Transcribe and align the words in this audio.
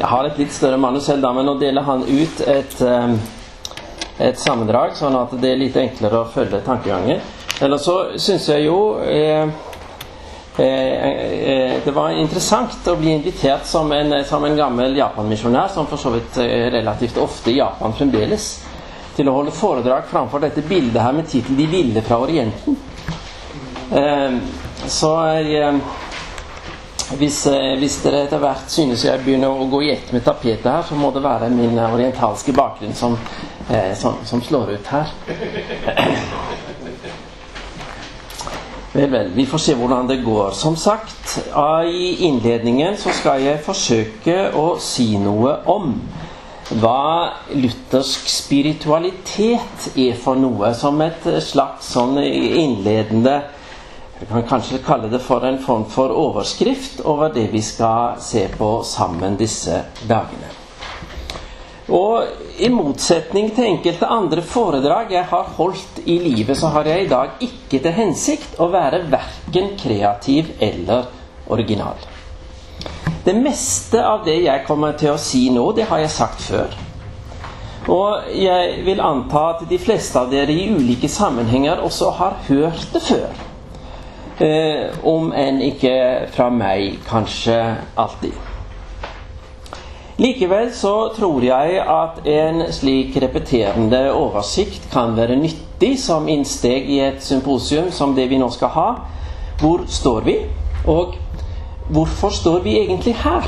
Jeg 0.00 0.08
har 0.08 0.24
et 0.24 0.38
litt 0.40 0.52
større 0.56 0.78
manus 0.80 1.04
selv, 1.10 1.20
da, 1.20 1.30
men 1.36 1.44
nå 1.44 1.58
deler 1.60 1.84
han 1.84 2.06
ut 2.08 2.38
et, 2.48 2.78
um, 2.80 3.18
et 4.16 4.38
sammendrag, 4.40 4.94
sånn 4.96 5.18
at 5.18 5.34
det 5.42 5.50
er 5.50 5.60
litt 5.60 5.76
enklere 5.76 6.22
å 6.22 6.30
følge 6.32 6.62
tankegangen. 6.64 7.20
Eller 7.60 7.82
så 7.82 7.96
syns 8.16 8.46
jeg 8.48 8.64
jo 8.64 8.78
eh, 9.04 9.44
eh, 10.56 11.76
det 11.84 11.92
var 11.92 12.16
interessant 12.16 12.88
å 12.88 12.96
bli 12.96 13.12
invitert 13.18 13.68
som 13.68 13.92
en, 13.92 14.22
som 14.24 14.48
en 14.48 14.56
gammel 14.56 14.96
Japan-misjonær, 14.96 15.68
som 15.74 15.90
for 15.90 16.00
så 16.00 16.14
vidt 16.16 16.40
er 16.46 16.70
relativt 16.78 17.20
ofte 17.20 17.52
i 17.52 17.58
Japan 17.58 17.92
fremdeles, 17.92 18.50
til 19.18 19.28
å 19.28 19.36
holde 19.36 19.52
foredrag 19.52 20.08
framfor 20.08 20.40
dette 20.46 20.64
bildet 20.64 21.02
her 21.04 21.12
med 21.12 21.28
tittel 21.28 21.60
'De 21.60 21.68
ville 21.68 22.08
fra 22.08 22.22
Orienten'. 22.24 22.80
Eh, 23.92 24.40
så 24.88 25.12
jeg 25.36 25.74
hvis, 27.18 27.46
eh, 27.46 27.78
hvis, 27.78 27.96
dere 28.04 28.24
etter 28.24 28.38
hvert 28.38 28.70
synes 28.70 29.04
jeg 29.04 29.22
begynner 29.24 29.50
å 29.50 29.66
gå 29.70 29.82
i 29.82 29.90
ett 29.96 30.12
med 30.14 30.22
tapetet 30.24 30.68
her, 30.70 30.82
så 30.86 30.94
må 30.98 31.10
det 31.14 31.22
være 31.24 31.50
min 31.50 31.78
orientalske 31.82 32.54
bakgrunn 32.54 32.94
som, 32.94 33.16
eh, 33.68 33.94
som, 33.98 34.20
som 34.24 34.42
slår 34.42 34.76
ut 34.76 34.86
her. 34.94 35.10
Vel, 38.90 39.06
vel. 39.06 39.28
Vi 39.36 39.44
får 39.46 39.60
se 39.62 39.74
hvordan 39.78 40.08
det 40.08 40.16
går. 40.24 40.50
Som 40.58 40.74
sagt, 40.76 41.36
i 41.86 42.08
innledningen 42.26 42.96
så 42.98 43.12
skal 43.14 43.38
jeg 43.44 43.60
forsøke 43.62 44.48
å 44.58 44.80
si 44.82 45.12
noe 45.14 45.52
om 45.70 45.92
hva 46.82 47.30
luthersk 47.54 48.26
spiritualitet 48.26 49.94
er 49.94 50.18
for 50.18 50.34
noe. 50.42 50.72
Som 50.74 50.98
et 51.06 51.22
slags 51.46 51.92
sånn 51.94 52.18
innledende 52.18 53.36
vi 54.20 54.26
kan 54.26 54.42
kanskje 54.42 54.78
kalle 54.84 55.08
det 55.08 55.22
for 55.24 55.44
en 55.48 55.58
form 55.64 55.84
for 55.88 56.12
overskrift 56.12 57.00
over 57.08 57.32
det 57.32 57.46
vi 57.52 57.62
skal 57.64 58.18
se 58.20 58.48
på 58.52 58.82
sammen 58.84 59.38
disse 59.40 59.78
dagene. 60.04 60.50
Og 61.88 62.28
i 62.60 62.68
motsetning 62.68 63.48
til 63.56 63.70
enkelte 63.70 64.06
andre 64.06 64.44
foredrag 64.44 65.14
jeg 65.16 65.24
har 65.32 65.48
holdt 65.56 66.02
i 66.04 66.18
livet, 66.20 66.58
så 66.58 66.68
har 66.74 66.84
jeg 66.86 67.06
i 67.06 67.08
dag 67.08 67.40
ikke 67.40 67.80
til 67.80 67.96
hensikt 67.96 68.60
å 68.60 68.68
være 68.70 69.06
verken 69.10 69.72
kreativ 69.80 70.52
eller 70.60 71.08
original. 71.48 71.96
Det 73.24 73.34
meste 73.40 74.04
av 74.04 74.22
det 74.28 74.36
jeg 74.44 74.66
kommer 74.68 75.00
til 75.00 75.14
å 75.16 75.20
si 75.20 75.48
nå, 75.50 75.64
det 75.72 75.88
har 75.88 76.04
jeg 76.04 76.12
sagt 76.14 76.44
før. 76.44 76.76
Og 77.90 78.32
jeg 78.36 78.82
vil 78.84 79.00
anta 79.00 79.46
at 79.54 79.68
de 79.68 79.80
fleste 79.80 80.20
av 80.20 80.28
dere 80.30 80.52
i 80.52 80.68
ulike 80.70 81.08
sammenhenger 81.08 81.80
også 81.82 82.12
har 82.20 82.42
hørt 82.46 82.92
det 82.92 83.08
før. 83.08 83.46
Eh, 84.40 84.88
om 85.04 85.34
enn 85.36 85.58
ikke 85.60 85.96
fra 86.32 86.46
meg 86.48 87.02
kanskje 87.04 87.58
alltid. 88.00 88.32
Likevel 90.20 90.70
så 90.72 90.94
tror 91.12 91.44
jeg 91.44 91.76
at 91.80 92.22
en 92.28 92.62
slik 92.72 93.18
repeterende 93.20 94.00
oversikt 94.16 94.86
kan 94.92 95.12
være 95.16 95.36
nyttig 95.36 95.92
som 96.00 96.28
innsteg 96.28 96.88
i 96.88 97.02
et 97.04 97.20
symposium 97.24 97.90
som 97.92 98.14
det 98.16 98.30
vi 98.32 98.40
nå 98.40 98.48
skal 98.52 98.72
ha. 98.78 98.88
Hvor 99.60 99.84
står 99.88 100.24
vi, 100.24 100.38
og 100.88 101.18
hvorfor 101.92 102.32
står 102.32 102.64
vi 102.64 102.78
egentlig 102.80 103.18
her? 103.20 103.44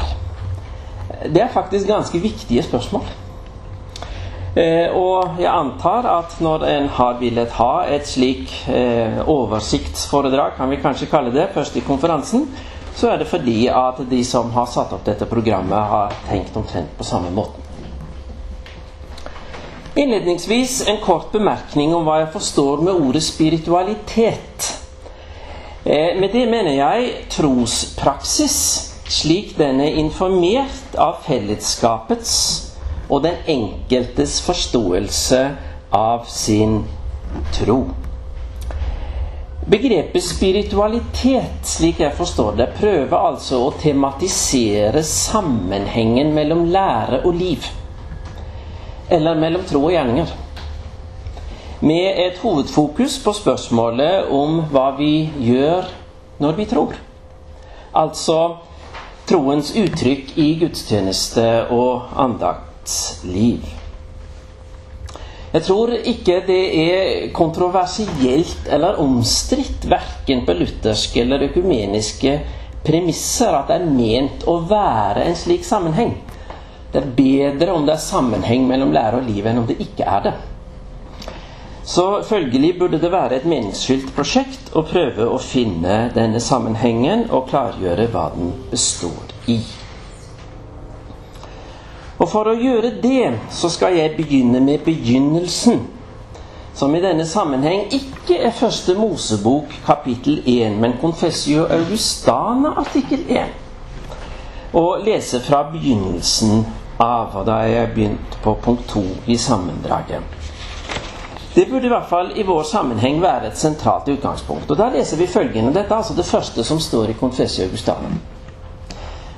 Det 1.24 1.40
er 1.40 1.52
faktisk 1.56 1.88
ganske 1.88 2.20
viktige 2.20 2.62
spørsmål. 2.68 3.08
Eh, 4.52 4.92
og 4.92 5.38
jeg 5.40 5.48
antar 5.48 6.04
at 6.04 6.34
når 6.44 6.64
en 6.68 6.88
har 6.92 7.14
villet 7.16 7.54
ha 7.56 7.86
et 7.88 8.04
slik 8.04 8.50
eh, 8.68 9.22
oversiktsforedrag, 9.24 10.58
kan 10.58 10.68
vi 10.68 10.76
kanskje 10.82 11.08
kalle 11.08 11.32
det, 11.32 11.46
først 11.54 11.78
i 11.80 11.84
konferansen, 11.86 12.44
så 12.92 13.08
er 13.08 13.22
det 13.22 13.30
fordi 13.30 13.70
at 13.72 14.02
de 14.10 14.18
som 14.28 14.50
har 14.52 14.66
satt 14.68 14.92
opp 14.92 15.06
dette 15.06 15.24
programmet, 15.30 15.78
har 15.78 16.12
tenkt 16.28 16.56
omtrent 16.60 16.92
på 16.98 17.06
samme 17.08 17.30
måten. 17.32 17.64
Innledningsvis 19.96 20.82
en 20.88 21.00
kort 21.00 21.32
bemerkning 21.32 21.94
om 21.96 22.04
hva 22.04 22.18
jeg 22.20 22.34
forstår 22.34 22.82
med 22.84 23.00
ordet 23.06 23.22
spiritualitet. 23.24 24.68
Eh, 25.84 26.12
med 26.20 26.28
det 26.32 26.44
mener 26.52 26.76
jeg 26.76 27.08
trospraksis, 27.32 28.58
slik 29.08 29.56
den 29.56 29.80
er 29.80 29.96
informert 30.04 31.00
av 31.00 31.24
fellesskapets 31.24 32.71
og 33.12 33.20
den 33.26 33.36
enkeltes 33.46 34.38
forståelse 34.40 35.42
av 35.92 36.24
sin 36.32 36.78
tro. 37.52 37.82
Begrepet 39.68 40.24
spiritualitet, 40.24 41.60
slik 41.68 42.00
jeg 42.00 42.16
forstår 42.16 42.56
det, 42.58 42.68
prøver 42.80 43.12
altså 43.14 43.60
å 43.66 43.74
tematisere 43.78 45.04
sammenhengen 45.06 46.32
mellom 46.34 46.64
lære 46.72 47.20
og 47.28 47.36
liv. 47.36 47.68
Eller 49.12 49.38
mellom 49.38 49.68
tro 49.68 49.84
og 49.84 49.94
gjerninger. 49.94 50.32
Med 51.82 52.18
et 52.24 52.40
hovedfokus 52.42 53.20
på 53.22 53.36
spørsmålet 53.36 54.32
om 54.32 54.64
hva 54.72 54.88
vi 54.96 55.28
gjør 55.42 55.86
når 56.42 56.58
vi 56.58 56.68
tror. 56.70 56.98
Altså 57.92 58.40
troens 59.28 59.74
uttrykk 59.78 60.36
i 60.40 60.52
gudstjeneste 60.62 61.48
og 61.70 62.12
andakt 62.18 62.71
liv. 63.28 63.64
Jeg 65.52 65.64
tror 65.66 65.90
ikke 65.92 66.38
det 66.46 66.62
er 66.80 67.32
kontroversielt 67.36 68.68
eller 68.72 69.00
omstridt 69.02 69.84
verken 69.90 70.46
på 70.46 70.54
lutherske 70.56 71.20
eller 71.20 71.44
økumeniske 71.50 72.38
premisser 72.86 73.52
at 73.58 73.68
det 73.68 73.76
er 73.76 73.90
ment 73.90 74.46
å 74.48 74.56
være 74.70 75.26
en 75.28 75.36
slik 75.36 75.66
sammenheng. 75.68 76.14
Det 76.92 77.02
er 77.02 77.12
bedre 77.16 77.76
om 77.76 77.84
det 77.84 77.98
er 77.98 78.04
sammenheng 78.04 78.64
mellom 78.68 78.96
lære 78.96 79.20
og 79.20 79.28
liv 79.28 79.46
enn 79.48 79.60
om 79.60 79.68
det 79.68 79.76
ikke 79.84 80.08
er 80.08 80.24
det. 80.30 80.34
Så 81.84 82.22
følgelig 82.24 82.78
burde 82.78 83.00
det 83.02 83.12
være 83.12 83.36
et 83.40 83.46
meningsfylt 83.48 84.12
prosjekt 84.16 84.72
å 84.78 84.84
prøve 84.86 85.26
å 85.28 85.38
finne 85.42 86.06
denne 86.14 86.40
sammenhengen 86.40 87.26
og 87.28 87.48
klargjøre 87.50 88.06
hva 88.12 88.28
den 88.36 88.52
består 88.70 89.34
i. 89.50 89.58
Og 92.22 92.28
for 92.30 92.46
å 92.46 92.54
gjøre 92.54 92.92
det 93.02 93.32
så 93.50 93.66
skal 93.72 93.96
jeg 93.98 94.14
begynne 94.14 94.60
med 94.62 94.84
begynnelsen, 94.86 95.80
som 96.74 96.94
i 96.94 97.00
denne 97.02 97.24
sammenheng 97.26 97.88
ikke 97.90 98.36
er 98.46 98.54
første 98.54 98.94
Mosebok 98.94 99.72
kapittel 99.86 100.38
1, 100.46 100.76
men 100.78 100.94
Confessio 101.00 101.64
Augustana 101.66 102.76
artikkel 102.78 103.24
1. 103.26 103.50
Og 104.78 105.02
lese 105.04 105.40
fra 105.42 105.64
begynnelsen 105.72 106.62
av, 107.02 107.34
og 107.34 107.48
da 107.50 107.58
er 107.64 107.72
jeg 107.72 107.90
begynt 107.96 108.38
på 108.44 108.54
punkt 108.62 108.86
2 108.94 109.02
i 109.26 109.36
sammendraget. 109.36 110.22
Det 111.54 111.66
burde 111.68 111.90
i 111.90 111.92
hvert 111.92 112.08
fall 112.08 112.30
i 112.38 112.46
vår 112.46 112.62
sammenheng 112.70 113.18
være 113.20 113.50
et 113.50 113.58
sentralt 113.58 114.08
utgangspunkt. 114.08 114.70
Og 114.70 114.78
Da 114.78 114.88
leser 114.94 115.18
vi 115.18 115.26
følgende. 115.26 115.74
Dette 115.74 115.92
er 115.92 115.98
altså 115.98 116.14
det 116.16 116.24
første 116.24 116.64
som 116.64 116.80
står 116.80 117.10
i 117.10 117.18
Confessio 117.18 117.66
Augustana. 117.66 118.14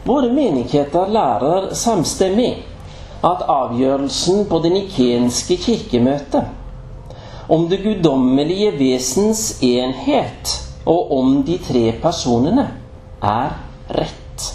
Våre 0.05 0.29
menigheter 0.33 1.09
lærer 1.09 1.75
samstemmig 1.75 2.74
at 3.25 3.47
avgjørelsen 3.49 4.45
på 4.51 4.61
det 4.65 4.73
nikenske 4.75 5.57
kirkemøtet 5.57 6.45
om 7.49 7.69
det 7.69 7.83
guddommelige 7.85 8.73
vesens 8.79 9.63
enhet 9.65 10.53
og 10.89 11.13
om 11.19 11.41
de 11.45 11.59
tre 11.65 11.87
personene 12.03 12.67
er 13.25 13.57
rett. 13.97 14.47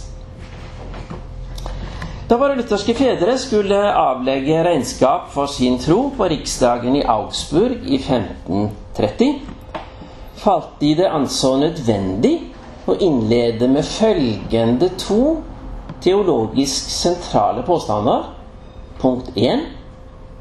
Da 2.29 2.37
våre 2.37 2.57
lutherske 2.59 2.93
fedre 2.93 3.33
skulle 3.41 3.77
avlegge 3.89 4.61
regnskap 4.65 5.31
for 5.33 5.49
sin 5.49 5.79
tro 5.81 6.11
på 6.17 6.27
riksdagen 6.29 6.99
i 6.99 7.05
Augsburg 7.09 7.87
i 7.89 7.97
1530, 7.97 9.39
falt 10.37 10.75
de 10.81 10.93
det 10.99 11.09
anså 11.09 11.55
nødvendig 11.57 12.35
å 12.89 12.97
innlede 13.01 13.69
med 13.69 13.85
følgende 13.85 14.91
to 15.01 15.39
teologisk 16.05 16.93
sentrale 16.93 17.65
påstander 17.65 18.38
Punkt 18.99 19.31
1. 19.35 19.59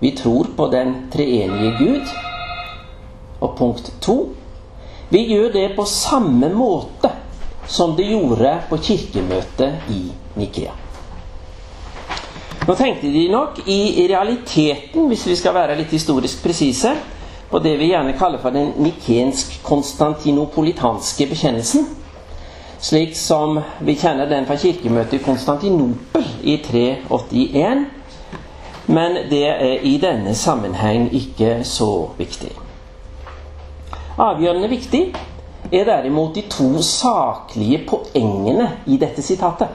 Vi 0.01 0.11
tror 0.11 0.47
på 0.57 0.67
den 0.67 0.95
treenige 1.13 1.77
Gud. 1.79 2.07
Og 3.41 3.57
punkt 3.59 3.93
2. 4.01 4.29
Vi 5.11 5.25
gjør 5.33 5.53
det 5.53 5.77
på 5.77 5.85
samme 5.85 6.49
måte 6.55 7.11
som 7.69 7.97
de 7.97 8.03
gjorde 8.11 8.59
på 8.69 8.77
kirkemøtet 8.77 9.73
i 9.93 10.03
Nikea. 10.37 10.73
Nå 12.69 12.75
tenkte 12.77 13.09
de 13.13 13.29
nok 13.33 13.69
i 13.69 14.07
realiteten, 14.11 15.07
hvis 15.09 15.27
vi 15.27 15.37
skal 15.41 15.55
være 15.57 15.77
litt 15.79 15.91
historisk 15.95 16.43
presise, 16.45 16.91
på 17.49 17.59
det 17.65 17.79
vi 17.81 17.89
gjerne 17.93 18.19
kaller 18.19 18.39
for 18.43 18.51
den 18.53 18.73
nikensk-konstantinopolitanske 18.85 21.27
bekjennelsen. 21.31 21.87
Slik 22.79 23.17
som 23.17 23.61
vi 23.81 23.95
kjenner 23.99 24.27
den 24.31 24.47
fra 24.47 24.57
kirkemøtet 24.61 25.15
i 25.17 25.25
Konstantinopel 25.25 26.25
i 26.45 26.57
381 26.63 27.98
men 28.89 29.19
det 29.31 29.45
er 29.49 29.83
i 29.85 29.97
denne 30.01 30.35
sammenheng 30.35 31.11
ikke 31.15 31.59
så 31.65 32.09
viktig. 32.19 32.53
Avgjørende 34.19 34.69
viktig 34.69 35.03
er 35.73 35.85
derimot 35.85 36.35
de 36.35 36.43
to 36.51 36.83
saklige 36.83 37.83
poengene 37.89 38.71
i 38.87 38.97
dette 38.97 39.23
sitatet. 39.23 39.69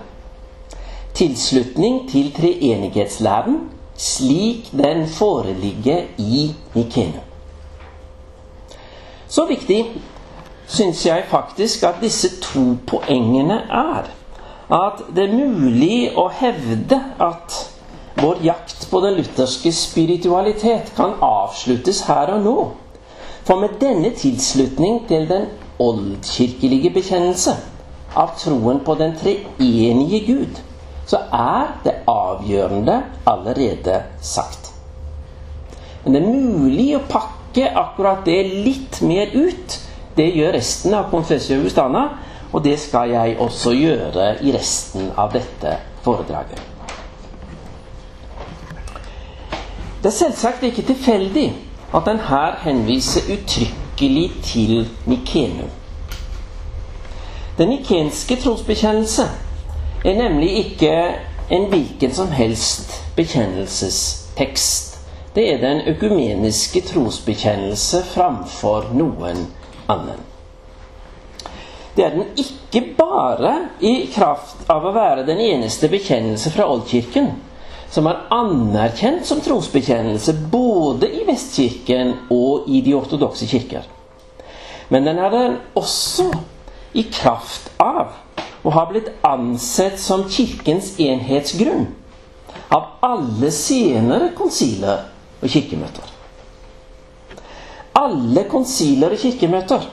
tilslutning 1.13 2.09
til 2.09 2.33
treenighetslæren 2.33 3.69
slik 3.97 4.71
den 4.71 5.07
foreligger 5.07 6.01
i 6.17 6.55
Nikenu. 6.73 7.21
Så 9.27 9.45
viktig 9.45 9.91
syns 10.67 11.05
jeg 11.05 11.23
faktisk 11.29 11.83
at 11.83 11.95
disse 12.01 12.41
to 12.41 12.77
poengene 12.87 13.61
er. 13.69 14.09
At 14.73 15.03
det 15.15 15.29
er 15.29 15.37
mulig 15.37 16.09
å 16.17 16.29
hevde 16.33 16.97
at 17.21 17.72
vår 18.23 18.37
jakt 18.41 18.89
på 18.91 18.99
den 19.03 19.17
lutherske 19.19 19.71
spiritualitet 19.75 20.93
kan 20.95 21.17
avsluttes 21.19 22.05
her 22.07 22.31
og 22.31 22.45
nå. 22.45 22.57
For 23.43 23.59
med 23.59 23.75
denne 23.81 24.13
tilslutning 24.15 25.01
til 25.09 25.27
den 25.27 25.49
oldkirkelige 25.83 26.93
bekjennelse 26.95 27.57
av 28.15 28.35
troen 28.39 28.79
på 28.85 28.95
den 28.95 29.17
treenige 29.19 30.21
Gud, 30.27 30.61
så 31.09 31.19
er 31.35 31.73
det 31.83 31.97
avgjørende 32.07 33.01
allerede 33.27 33.99
sagt. 34.21 34.71
Men 36.03 36.15
det 36.15 36.21
er 36.23 36.31
mulig 36.31 36.89
å 36.95 37.05
pakke 37.09 37.67
akkurat 37.67 38.23
det 38.27 38.39
litt 38.63 39.01
mer 39.03 39.35
ut. 39.35 39.79
Det 40.15 40.29
gjør 40.31 40.55
resten 40.55 40.95
av 40.95 41.09
Confessio 41.11 41.59
Augustana, 41.59 42.05
og 42.53 42.63
det 42.63 42.77
skal 42.79 43.11
jeg 43.17 43.39
også 43.41 43.73
gjøre 43.75 44.35
i 44.45 44.53
resten 44.55 45.11
av 45.17 45.33
dette 45.35 45.75
foredraget. 46.05 46.72
Det 50.03 50.09
er 50.09 50.15
selvsagt 50.15 50.63
ikke 50.67 50.81
tilfeldig 50.83 51.45
at 51.95 52.07
en 52.11 52.17
her 52.19 52.55
henviser 52.59 53.21
uttrykkelig 53.33 54.31
til 54.43 54.89
Nikenum. 55.05 55.69
Den 57.57 57.69
nikenske 57.69 58.35
trosbekjennelse 58.35 59.23
er 60.05 60.17
nemlig 60.17 60.49
ikke 60.57 60.89
en 61.49 61.69
hvilken 61.69 62.13
som 62.13 62.31
helst 62.31 62.91
bekjennelsestekst. 63.15 64.99
Det 65.35 65.53
er 65.53 65.61
den 65.61 65.81
økumeniske 65.87 66.81
trosbekjennelse 66.81 68.03
framfor 68.03 68.91
noen 68.93 69.47
annen. 69.87 70.19
Det 71.95 72.05
er 72.05 72.09
den 72.09 72.27
ikke 72.37 72.83
bare 72.97 73.55
i 73.79 73.95
kraft 74.15 74.67
av 74.67 74.83
å 74.83 74.91
være 74.99 75.23
den 75.31 75.39
eneste 75.39 75.87
bekjennelse 75.87 76.51
fra 76.51 76.67
oldkirken 76.75 77.31
som 77.93 78.07
er 78.09 78.23
anerkjent 78.33 79.27
som 79.27 79.41
trosbekjennelse 79.45 80.33
både 80.49 81.09
i 81.13 81.25
Vestkirken 81.27 82.15
og 82.33 82.65
i 82.65 82.81
de 82.81 82.95
ortodokse 82.97 83.45
kirker. 83.49 83.85
Men 84.89 85.05
den 85.05 85.21
er 85.21 85.29
den 85.33 85.59
også 85.77 86.31
i 86.97 87.05
kraft 87.13 87.69
av 87.81 88.15
å 88.63 88.73
ha 88.73 88.85
blitt 88.89 89.11
ansett 89.27 89.99
som 90.01 90.25
Kirkens 90.31 90.95
enhetsgrunn 91.01 91.85
av 92.73 92.97
alle 93.05 93.51
senere 93.53 94.31
konsiler 94.37 95.05
og 95.43 95.53
kirkemøter. 95.53 96.09
Alle 97.99 98.45
konsiler 98.49 99.13
og 99.13 99.21
kirkemøter 99.21 99.85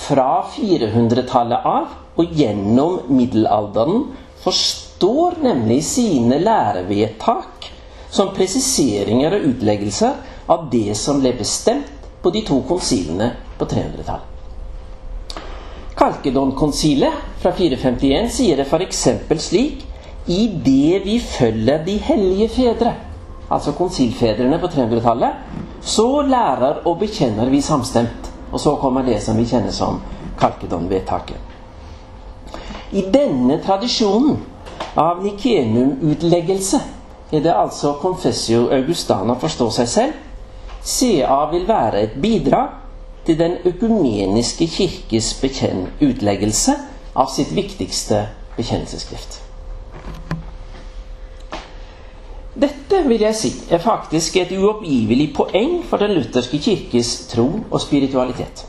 fra 0.00 0.30
400-tallet 0.56 1.66
av 1.66 2.18
og 2.18 2.34
gjennom 2.34 3.12
middelalderen 3.12 4.08
forstår 4.42 4.89
nemlig 5.42 5.76
i 5.78 5.82
sine 5.82 6.38
lærevedtak 6.38 7.70
som 8.10 8.34
presiseringer 8.34 9.34
og 9.36 9.46
utleggelser 9.52 10.12
av 10.50 10.66
det 10.72 10.96
som 10.98 11.20
ble 11.20 11.32
bestemt 11.38 11.90
på 12.22 12.30
de 12.30 12.42
to 12.46 12.60
konsilene 12.68 13.30
på 13.58 13.64
300-tallet. 13.64 14.26
Kalkedon-konsilet 16.00 17.12
fra 17.42 17.52
451 17.52 18.30
sier 18.32 18.56
det 18.56 18.66
f.eks. 18.66 19.08
slik 19.38 19.84
i 20.26 20.48
det 20.64 21.02
vi 21.04 21.18
følger 21.20 21.84
de 21.84 21.96
hellige 21.98 22.48
fedre, 22.48 22.94
altså 23.50 23.72
konsilfedrene 23.72 24.58
på 24.60 24.66
300-tallet, 24.72 25.32
så 25.82 26.22
lærer 26.22 26.82
og 26.86 26.98
bekjenner 27.00 27.50
vi 27.50 27.60
samstemt. 27.60 28.28
Og 28.52 28.60
så 28.60 28.74
kommer 28.76 29.02
det 29.06 29.20
som 29.22 29.36
vi 29.38 29.46
kjenner 29.46 29.70
som 29.70 30.00
Kalkedon-vedtaket. 30.40 31.38
I 32.92 33.04
denne 33.12 33.60
tradisjonen 33.62 34.40
av 34.96 35.22
Nikenum-utleggelse 35.24 36.80
er 37.32 37.44
det 37.44 37.54
altså 37.54 37.94
Confessio 38.02 38.68
Augustana 38.74 39.36
forstår 39.38 39.70
seg 39.78 39.88
selv. 39.88 40.12
CA 40.82 41.44
vil 41.52 41.68
være 41.68 42.02
et 42.02 42.16
bidrag 42.22 42.80
til 43.26 43.38
den 43.38 43.58
økumeniske 43.64 44.66
kirkes 44.66 45.34
utleggelse 46.00 46.74
av 47.14 47.30
sitt 47.30 47.52
viktigste 47.54 48.24
bekjennelsesskrift. 48.56 49.40
Dette 52.60 53.02
vil 53.06 53.22
jeg 53.22 53.36
si 53.38 53.50
er 53.70 53.78
faktisk 53.78 54.36
et 54.36 54.50
uoppgivelig 54.56 55.30
poeng 55.36 55.84
for 55.86 56.02
den 56.02 56.16
lutherske 56.16 56.58
kirkes 56.58 57.12
tro 57.30 57.46
og 57.70 57.80
spiritualitet. 57.80 58.64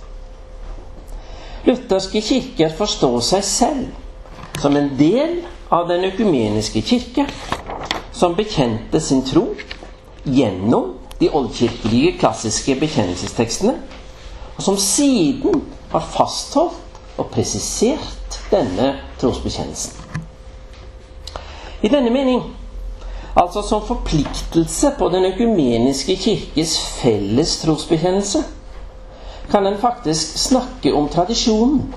Lutherske 1.66 2.22
kirker 2.22 2.70
forstår 2.78 3.20
seg 3.26 3.44
selv 3.44 4.62
som 4.62 4.78
en 4.78 4.92
del 5.00 5.42
av 5.72 5.88
den 5.88 6.04
økumeniske 6.06 6.82
kirke, 6.82 7.26
som 8.12 8.36
bekjente 8.36 9.00
sin 9.00 9.24
tro 9.26 9.48
gjennom 10.26 10.98
de 11.22 11.30
oldkirkelige 11.30 12.18
klassiske 12.20 12.76
bekjennelsestekstene 12.82 13.78
og 14.58 14.64
som 14.64 14.78
siden 14.78 15.64
har 15.92 16.04
fastholdt 16.14 17.00
og 17.18 17.30
presisert 17.34 18.40
denne 18.52 18.94
trosbekjennelsen. 19.22 19.96
I 21.82 21.90
denne 21.90 22.12
mening, 22.14 22.44
altså 23.36 23.64
som 23.66 23.86
forpliktelse 23.88 24.92
på 25.00 25.10
den 25.10 25.26
økumeniske 25.32 26.16
kirkes 26.16 26.76
felles 27.02 27.56
trosbekjennelse, 27.62 28.44
kan 29.52 29.68
en 29.68 29.80
faktisk 29.82 30.38
snakke 30.38 30.94
om 30.94 31.10
tradisjonen 31.10 31.94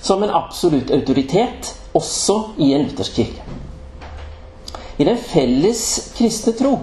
som 0.00 0.22
en 0.22 0.32
absolutt 0.34 0.90
autoritet 0.90 1.74
også 1.98 2.38
i 2.58 2.72
en 2.74 2.86
luthersk 2.86 3.18
kirke. 3.18 3.42
I 4.98 5.06
den 5.06 5.18
felles 5.18 5.82
kristne 6.18 6.54
tro, 6.58 6.78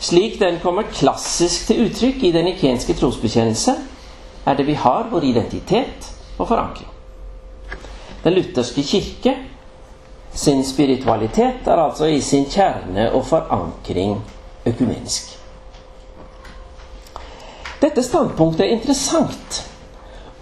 slik 0.00 0.38
den 0.40 0.60
kommer 0.62 0.86
klassisk 0.92 1.66
til 1.68 1.86
uttrykk 1.86 2.22
i 2.28 2.32
den 2.34 2.50
ikenske 2.52 2.94
trosbekjennelse, 2.98 3.74
er 4.44 4.54
det 4.58 4.66
vi 4.66 4.76
har 4.78 5.08
vår 5.10 5.24
identitet 5.24 6.10
og 6.38 6.48
forankring. 6.48 6.90
Den 8.24 8.36
lutherske 8.36 8.82
kirke 8.82 9.34
sin 10.34 10.64
spiritualitet 10.66 11.66
er 11.66 11.78
altså 11.78 12.08
i 12.10 12.20
sin 12.20 12.46
kjerne 12.50 13.10
og 13.12 13.26
forankring 13.26 14.18
økumenisk. 14.66 15.38
Dette 17.82 18.02
standpunktet 18.02 18.66
er 18.66 18.74
interessant 18.74 19.60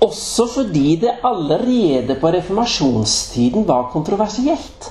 også 0.02 0.47
fordi 0.54 0.97
det 1.02 1.14
allerede 1.25 2.16
på 2.21 2.32
reformasjonstiden 2.35 3.68
var 3.68 3.90
kontroversielt. 3.92 4.90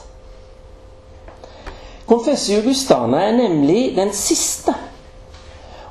Confessio 2.08 2.60
Augustana 2.60 3.18
er 3.27 3.38
nemlig 3.38 3.96
den 3.96 4.13
siste 4.13 4.74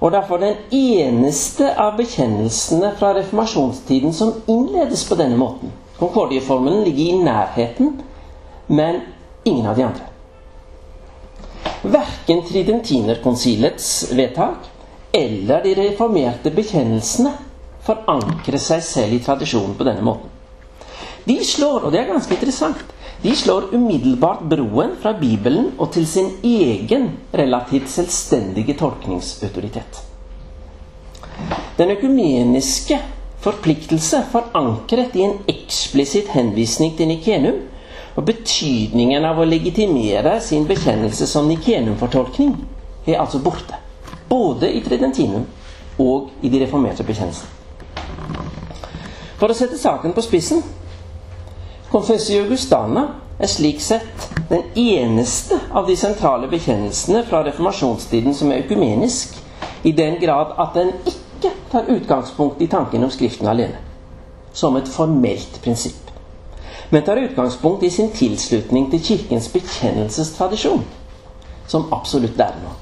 og 0.01 0.13
derfor 0.13 0.41
den 0.41 0.57
eneste 0.73 1.67
av 1.77 1.99
bekjennelsene 1.99 2.95
fra 2.97 3.13
reformasjonstiden 3.19 4.15
som 4.17 4.33
innledes 4.49 5.05
på 5.09 5.17
denne 5.21 5.37
måten. 5.37 5.73
Konkordieformelen 5.99 6.85
ligger 6.85 7.05
i 7.05 7.19
nærheten, 7.25 8.01
men 8.67 9.03
ingen 9.45 9.67
av 9.67 9.77
de 9.77 9.85
andre. 9.85 10.07
Verken 11.83 12.41
Tridentinerkonsilets 12.49 13.91
vedtak 14.17 14.71
eller 15.13 15.65
de 15.65 15.75
reformerte 15.77 16.53
bekjennelsene 16.57 17.35
forankrer 17.87 18.61
seg 18.61 18.85
selv 18.85 19.17
i 19.17 19.23
tradisjonen 19.25 19.77
på 19.79 19.87
denne 19.89 20.05
måten. 20.05 20.31
De 21.25 21.37
slår, 21.45 21.85
og 21.85 21.93
det 21.93 22.01
er 22.01 22.13
ganske 22.13 22.35
interessant, 22.35 22.81
de 23.23 23.33
slår 23.37 23.75
umiddelbart 23.77 24.47
broen 24.49 24.95
fra 25.03 25.13
Bibelen 25.13 25.75
og 25.79 25.91
til 25.93 26.07
sin 26.09 26.31
egen 26.43 27.11
relativt 27.37 27.91
selvstendige 27.93 28.75
tolkningsautoritet. 28.81 30.01
Den 31.77 31.93
økumeniske 31.93 32.97
forpliktelse 33.41 34.23
forankret 34.33 35.17
i 35.17 35.27
en 35.27 35.37
eksplisitt 35.49 36.33
henvisning 36.33 36.97
til 36.97 37.13
Nikenum 37.13 37.61
og 38.17 38.27
betydningen 38.27 39.25
av 39.25 39.39
å 39.41 39.49
legitimere 39.49 40.39
sin 40.45 40.67
bekjennelse 40.69 41.29
som 41.29 41.49
Nikenum-fortolkning 41.49 42.57
er 43.07 43.21
altså 43.21 43.41
borte. 43.45 43.77
Både 44.29 44.73
i 44.73 44.83
Tridentinum 44.85 45.47
og 46.01 46.31
i 46.43 46.49
de 46.49 46.65
reformerte 46.65 47.05
bekjennelsene. 47.05 47.60
For 49.41 49.49
å 49.49 49.57
sette 49.57 49.79
saken 49.81 50.13
på 50.13 50.23
spissen 50.25 50.61
Konfessor 51.91 52.45
Augustana 52.45 53.07
er 53.41 53.49
slik 53.49 53.81
sett 53.81 54.27
den 54.51 54.67
eneste 54.79 55.57
av 55.73 55.87
de 55.89 55.97
sentrale 55.97 56.49
bekjennelsene 56.51 57.23
fra 57.27 57.41
reformasjonstiden 57.47 58.37
som 58.37 58.53
er 58.53 58.67
økumenisk, 58.67 59.39
i 59.83 59.93
den 59.97 60.19
grad 60.21 60.53
at 60.61 60.77
den 60.77 60.93
ikke 61.09 61.53
tar 61.73 61.89
utgangspunkt 61.89 62.61
i 62.61 62.69
tanken 62.69 63.07
om 63.07 63.11
Skriften 63.11 63.49
alene, 63.49 63.81
som 64.53 64.77
et 64.77 64.91
formelt 64.93 65.57
prinsipp, 65.65 66.11
men 66.91 67.07
tar 67.07 67.23
utgangspunkt 67.23 67.87
i 67.87 67.91
sin 67.91 68.11
tilslutning 68.13 68.91
til 68.93 69.03
Kirkens 69.09 69.49
bekjennelsestradisjon 69.55 70.85
som 71.71 71.89
absolutt 71.97 72.37
lærende. 72.37 72.75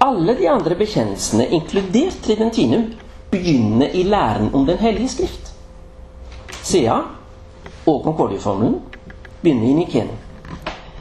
Alle 0.00 0.38
de 0.38 0.48
andre 0.48 0.78
bekjennelsene, 0.78 1.50
inkludert 1.58 2.22
Tridentinum, 2.24 2.88
begynner 3.30 3.88
i 3.88 4.02
læren 4.02 4.54
om 4.54 4.66
Den 4.66 4.78
hellige 4.78 5.08
skrift. 5.08 5.52
Sea 6.62 6.98
og 7.86 8.02
Konkordieformelen 8.04 8.80
begynner 9.42 9.68
i 9.68 9.72
Nikene, 9.72 10.10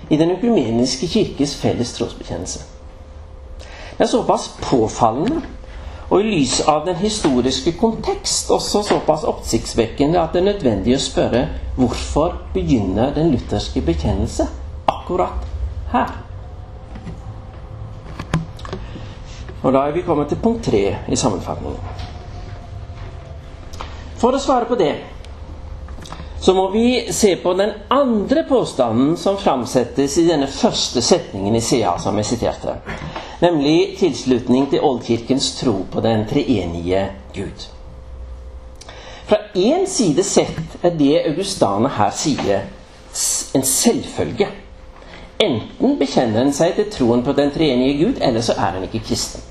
i 0.10 0.18
Den 0.18 0.32
økumeniske 0.32 1.08
kirkes 1.08 1.56
felles 1.56 1.94
trosbekjennelse. 1.94 2.60
Det 3.98 4.04
er 4.04 4.08
såpass 4.08 4.58
påfallende 4.62 5.42
og 6.10 6.22
i 6.22 6.24
lys 6.24 6.60
av 6.68 6.86
den 6.86 6.96
historiske 6.96 7.72
kontekst 7.80 8.52
også 8.52 8.84
såpass 8.84 9.24
oppsiktsvekkende 9.28 10.22
at 10.22 10.34
det 10.34 10.40
er 10.42 10.46
nødvendig 10.54 10.96
å 10.96 11.02
spørre 11.04 11.42
hvorfor 11.76 12.38
begynner 12.54 13.12
den 13.16 13.34
lutherske 13.34 13.82
bekjennelse 13.82 14.48
akkurat 14.88 15.44
her? 15.92 16.14
Og 19.64 19.74
da 19.74 19.82
er 19.88 19.92
vi 19.92 20.06
kommet 20.06 20.30
til 20.32 20.40
punkt 20.40 20.64
tre 20.70 20.96
i 21.08 21.16
sammenfatningen. 21.16 22.07
For 24.18 24.34
å 24.34 24.42
svare 24.42 24.66
på 24.70 24.80
det 24.80 24.96
så 26.42 26.54
må 26.54 26.68
vi 26.72 27.08
se 27.14 27.36
på 27.42 27.54
den 27.58 27.72
andre 27.92 28.44
påstanden 28.48 29.16
som 29.18 29.40
framsettes 29.42 30.18
i 30.22 30.28
denne 30.28 30.48
første 30.48 31.02
setningen 31.02 31.56
i 31.58 31.62
CA, 31.62 31.98
som 32.00 32.18
jeg 32.22 32.30
siterte 32.30 32.78
nemlig 33.40 33.98
tilslutning 34.00 34.70
til 34.70 34.84
oldkirkens 34.84 35.52
tro 35.60 35.86
på 35.92 36.02
den 36.02 36.26
treenige 36.30 37.10
Gud. 37.34 37.68
Fra 39.28 39.38
én 39.56 39.86
side 39.88 40.24
sett 40.24 40.78
er 40.82 40.96
det 40.98 41.26
Augustane 41.28 41.90
her 41.98 42.14
sier, 42.16 42.64
en 43.54 43.64
selvfølge. 43.64 44.48
Enten 45.42 45.98
bekjenner 46.00 46.46
en 46.46 46.54
seg 46.56 46.76
til 46.78 46.90
troen 46.92 47.24
på 47.26 47.36
den 47.38 47.52
treenige 47.54 47.98
Gud, 48.06 48.22
eller 48.22 48.42
så 48.42 48.56
er 48.58 48.78
en 48.78 48.88
ikke 48.88 49.04
kristen. 49.10 49.44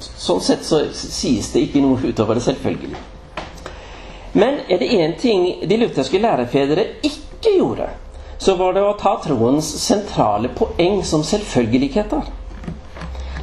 Sånn 0.00 0.42
sett 0.44 0.64
så 0.64 0.84
sies 0.94 1.50
det 1.52 1.64
ikke 1.66 1.82
noe 1.82 1.98
utover 2.12 2.38
det 2.38 2.44
selvfølgelige. 2.44 3.00
Men 4.32 4.60
er 4.68 4.78
det 4.78 4.88
én 4.94 5.16
ting 5.18 5.68
de 5.68 5.76
lutherske 5.76 6.18
lærefedre 6.18 6.84
ikke 7.02 7.56
gjorde, 7.56 7.88
så 8.38 8.54
var 8.56 8.72
det 8.76 8.84
å 8.86 8.96
ta 8.98 9.16
troens 9.24 9.66
sentrale 9.82 10.52
poeng 10.54 11.02
som 11.04 11.24
selvfølgeligheter. 11.26 12.28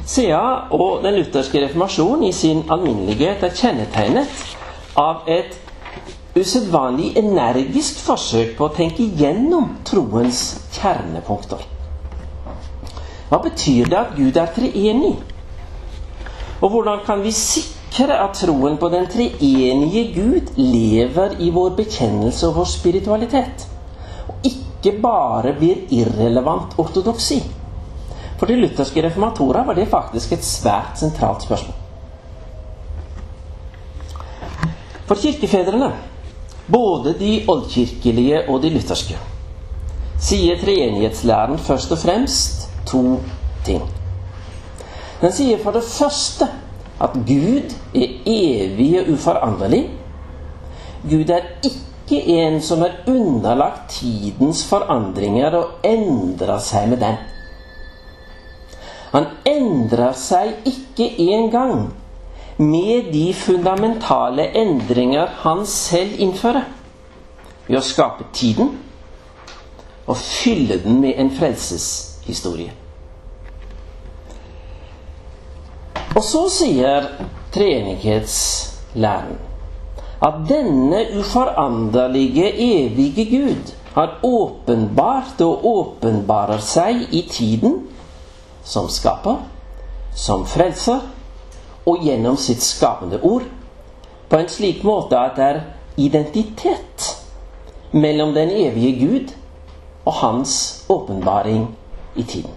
Sea 0.08 0.40
og 0.72 1.02
den 1.04 1.18
lutherske 1.20 1.60
reformasjonen 1.66 2.30
i 2.30 2.32
sin 2.32 2.64
alminnelighet 2.72 3.44
er 3.44 3.56
kjennetegnet 3.56 4.44
av 4.96 5.28
et 5.28 5.58
usedvanlig 6.38 7.12
energisk 7.20 8.00
forsøk 8.06 8.54
på 8.56 8.68
å 8.68 8.74
tenke 8.74 9.04
gjennom 9.20 9.74
troens 9.84 10.42
kjernepunkter. 10.78 11.60
Hva 13.28 13.42
betyr 13.44 13.90
det 13.92 13.98
at 14.00 14.14
Gud 14.16 14.40
er 14.40 14.54
treenig? 14.56 15.18
Og 16.62 16.72
hvordan 16.72 17.04
kan 17.04 17.20
vi 17.22 17.34
sikre 17.36 17.77
at 17.96 18.34
troen 18.34 18.76
på 18.78 18.88
den 18.88 19.06
treenige 19.06 20.12
Gud 20.14 20.52
lever 20.56 21.40
i 21.40 21.50
vår 21.50 21.70
bekjennelse 21.76 22.48
og 22.48 22.56
vår 22.60 22.64
spiritualitet? 22.64 23.66
Og 24.28 24.34
ikke 24.44 24.98
bare 25.02 25.54
blir 25.58 25.86
irrelevant 25.90 26.78
ortodoksi? 26.78 27.42
For 28.38 28.46
de 28.46 28.56
lutherske 28.56 29.02
reformatorer 29.02 29.64
var 29.64 29.74
det 29.74 29.88
faktisk 29.88 30.32
et 30.32 30.44
svært 30.44 30.98
sentralt 31.00 31.42
spørsmål. 31.42 31.74
For 35.08 35.14
kirkefedrene, 35.14 35.92
både 36.72 37.14
de 37.18 37.44
oldkirkelige 37.48 38.44
og 38.48 38.62
de 38.62 38.70
lutherske, 38.70 39.16
sier 40.20 40.60
treenighetslæren 40.60 41.58
først 41.58 41.92
og 41.92 41.98
fremst 41.98 42.68
to 42.86 43.20
ting. 43.64 43.82
Den 45.20 45.32
sier 45.32 45.58
for 45.62 45.74
det 45.74 45.82
første 45.82 46.46
at 47.00 47.14
Gud 47.26 47.74
er 47.94 48.14
evig 48.26 48.90
og 49.00 49.12
uforanderlig. 49.14 49.84
Gud 51.10 51.30
er 51.30 51.46
ikke 51.64 52.22
en 52.38 52.58
som 52.64 52.82
er 52.82 52.98
underlagt 53.06 53.90
tidens 54.00 54.64
forandringer 54.66 55.54
og 55.54 55.86
endrer 55.86 56.58
seg 56.62 56.88
med 56.90 57.02
den. 57.04 57.20
Han 59.12 59.30
endrer 59.46 60.12
seg 60.18 60.66
ikke 60.68 61.06
engang 61.28 61.88
med 62.58 63.12
de 63.12 63.30
fundamentale 63.34 64.48
endringer 64.58 65.30
han 65.44 65.62
selv 65.66 66.18
innfører. 66.18 66.66
Ved 67.68 67.78
å 67.78 67.84
skape 67.84 68.26
tiden 68.34 68.74
og 70.08 70.16
fylle 70.18 70.80
den 70.82 71.00
med 71.04 71.20
en 71.20 71.30
frelseshistorie. 71.36 72.72
Og 76.16 76.22
så 76.24 76.46
sier 76.52 77.10
treenighetslæren 77.54 79.36
at 80.24 80.40
denne 80.48 81.04
uforanderlige, 81.20 82.48
evige 82.58 83.24
Gud 83.30 83.74
har 83.94 84.18
åpenbart 84.22 85.40
og 85.40 85.66
åpenbarer 85.66 86.58
seg 86.58 87.04
i 87.14 87.22
tiden 87.30 87.78
som 88.64 88.88
skaper, 88.90 89.38
som 90.14 90.44
frelser, 90.46 91.04
og 91.88 92.02
gjennom 92.04 92.36
sitt 92.36 92.62
skapende 92.62 93.20
ord 93.24 93.46
på 94.28 94.36
en 94.36 94.50
slik 94.52 94.82
måte 94.84 95.16
at 95.16 95.38
det 95.38 95.44
er 95.46 95.60
identitet 95.96 97.06
mellom 97.92 98.34
den 98.36 98.50
evige 98.52 99.06
Gud 99.06 99.32
og 100.04 100.12
hans 100.20 100.84
åpenbaring 100.88 101.70
i 102.16 102.22
tiden. 102.22 102.52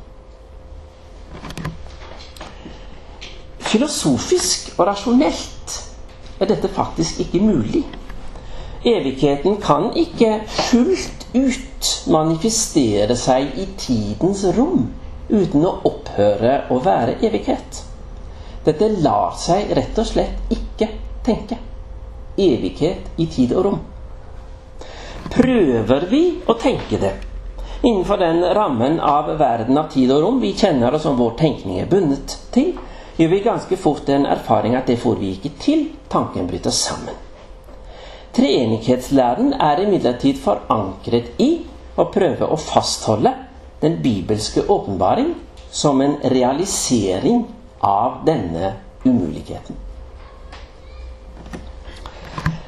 Filosofisk 3.71 4.73
og 4.77 4.87
rasjonelt 4.89 5.75
er 6.41 6.49
dette 6.49 6.67
faktisk 6.75 7.21
ikke 7.23 7.39
mulig. 7.39 7.85
Evigheten 8.83 9.61
kan 9.61 9.91
ikke 9.95 10.41
fullt 10.47 11.27
ut 11.37 11.91
manifestere 12.11 13.15
seg 13.15 13.55
i 13.61 13.67
tidens 13.79 14.43
rom 14.57 14.89
uten 15.29 15.63
å 15.63 15.77
opphøre 15.87 16.57
å 16.73 16.81
være 16.83 17.19
evighet. 17.23 17.83
Dette 18.65 18.91
lar 19.05 19.37
seg 19.39 19.71
rett 19.77 19.97
og 20.01 20.09
slett 20.09 20.53
ikke 20.53 20.89
tenke. 21.25 21.57
Evighet 22.35 23.21
i 23.21 23.29
tid 23.31 23.55
og 23.55 23.67
rom. 23.69 23.81
Prøver 25.31 26.07
vi 26.11 26.25
å 26.49 26.57
tenke 26.59 26.99
det 26.99 27.15
innenfor 27.81 28.19
den 28.21 28.43
rammen 28.53 28.99
av 28.99 29.31
verden 29.39 29.77
av 29.77 29.87
tid 29.93 30.11
og 30.13 30.21
rom 30.25 30.39
vi 30.41 30.51
kjenner 30.57 30.93
og 30.93 31.01
som 31.01 31.15
vår 31.17 31.37
tenkning 31.39 31.79
er 31.81 31.89
bundet 31.89 32.35
til, 32.53 32.75
gjør 33.17 33.29
vi 33.29 33.39
ganske 33.45 33.77
fort 33.77 34.05
den 34.07 34.25
erfaring 34.25 34.75
at 34.75 34.87
det 34.87 34.99
får 35.01 35.19
vi 35.19 35.33
ikke 35.35 35.51
til. 35.59 35.85
Tanken 36.09 36.47
bryter 36.47 36.71
sammen. 36.71 37.15
Treenighetslæren 38.33 39.53
er 39.53 39.81
imidlertid 39.83 40.39
forankret 40.39 41.33
i 41.43 41.49
å 41.99 42.07
prøve 42.13 42.47
å 42.47 42.59
fastholde 42.59 43.33
den 43.81 43.97
bibelske 44.03 44.63
åpenbaring 44.69 45.33
som 45.71 46.01
en 46.01 46.15
realisering 46.23 47.43
av 47.81 48.21
denne 48.25 48.75
umuligheten. 49.05 49.75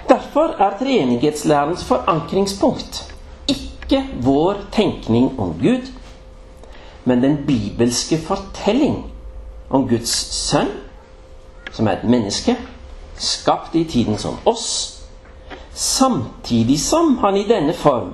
Derfor 0.09 0.55
er 0.59 0.75
treenighetslærens 0.79 1.85
forankringspunkt 1.87 3.03
ikke 3.47 4.03
vår 4.25 4.65
tenkning 4.71 5.31
om 5.39 5.55
Gud, 5.61 5.87
men 7.03 7.23
den 7.23 7.39
bibelske 7.47 8.17
fortelling 8.17 9.12
om 9.73 9.87
Guds 9.89 10.13
sønn, 10.37 10.69
som 11.73 11.87
er 11.89 11.97
et 11.97 12.09
menneske, 12.09 12.55
skapt 13.17 13.75
i 13.75 13.83
tiden 13.89 14.19
som 14.21 14.37
oss, 14.49 14.67
samtidig 15.73 16.77
som 16.81 17.17
han 17.23 17.37
i 17.37 17.47
denne 17.49 17.73
form 17.73 18.13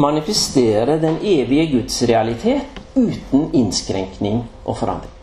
manifesterer 0.00 1.00
den 1.00 1.16
evige 1.24 1.66
Guds 1.72 2.02
realitet 2.08 2.80
uten 2.96 3.48
innskrenkning 3.56 4.44
og 4.64 4.76
forandring. 4.76 5.16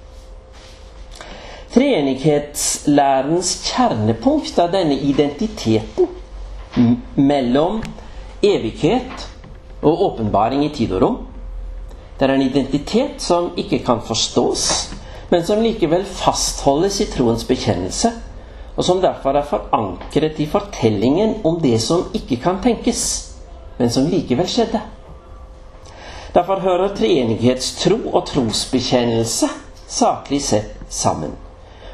Treenighetslærens 1.73 3.51
kjernepunkt 3.67 4.57
er 4.57 4.71
denne 4.73 4.97
identiteten 4.97 6.07
mellom 7.15 7.81
evighet 8.41 9.27
og 9.81 10.01
åpenbaring 10.07 10.65
i 10.65 10.71
tid 10.73 10.93
og 10.97 11.01
rom. 11.01 11.17
Det 12.17 12.25
er 12.25 12.33
en 12.33 12.41
identitet 12.41 13.21
som 13.21 13.51
ikke 13.57 13.83
kan 13.85 14.01
forstås, 14.01 14.63
men 15.29 15.45
som 15.45 15.61
likevel 15.63 16.05
fastholdes 16.05 17.01
i 17.03 17.09
troens 17.11 17.43
bekjennelse, 17.47 18.11
og 18.77 18.85
som 18.85 19.01
derfor 19.01 19.35
er 19.35 19.47
forankret 19.49 20.39
i 20.39 20.45
fortellingen 20.49 21.41
om 21.47 21.57
det 21.61 21.79
som 21.81 22.11
ikke 22.15 22.37
kan 22.43 22.61
tenkes 22.63 23.27
men 23.77 23.91
som 23.91 24.07
likevel 24.09 24.47
skjedde. 24.49 24.81
Derfor 26.33 26.59
hører 26.61 26.95
treenighetstro 26.95 27.97
og 28.13 28.25
trosbekjennelse 28.29 29.49
saklig 29.87 30.41
sett 30.43 30.73
sammen. 30.89 31.33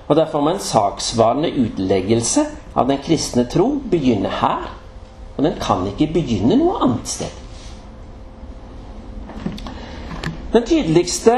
Og 0.07 0.15
derfor 0.15 0.41
må 0.41 0.51
en 0.51 0.63
saksvarende 0.63 1.51
utleggelse 1.63 2.43
av 2.75 2.87
den 2.89 2.99
kristne 3.03 3.45
tro 3.51 3.69
begynne 3.91 4.31
her, 4.41 4.71
Og 5.37 5.43
den 5.43 5.55
kan 5.57 5.87
ikke 5.89 6.13
begynne 6.13 6.53
noe 6.59 6.75
annet 6.85 7.07
sted. 7.09 7.31
Den 10.53 10.65
tydeligste 10.69 11.33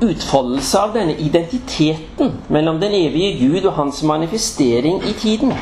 utfoldelse 0.00 0.80
av 0.80 0.94
denne 0.94 1.14
identiteten 1.18 2.32
mellom 2.48 2.80
den 2.80 2.94
evige 2.96 3.38
Gud 3.38 3.64
og 3.64 3.72
hans 3.76 4.02
manifestering 4.02 5.02
i 5.04 5.12
tiden 5.12 5.52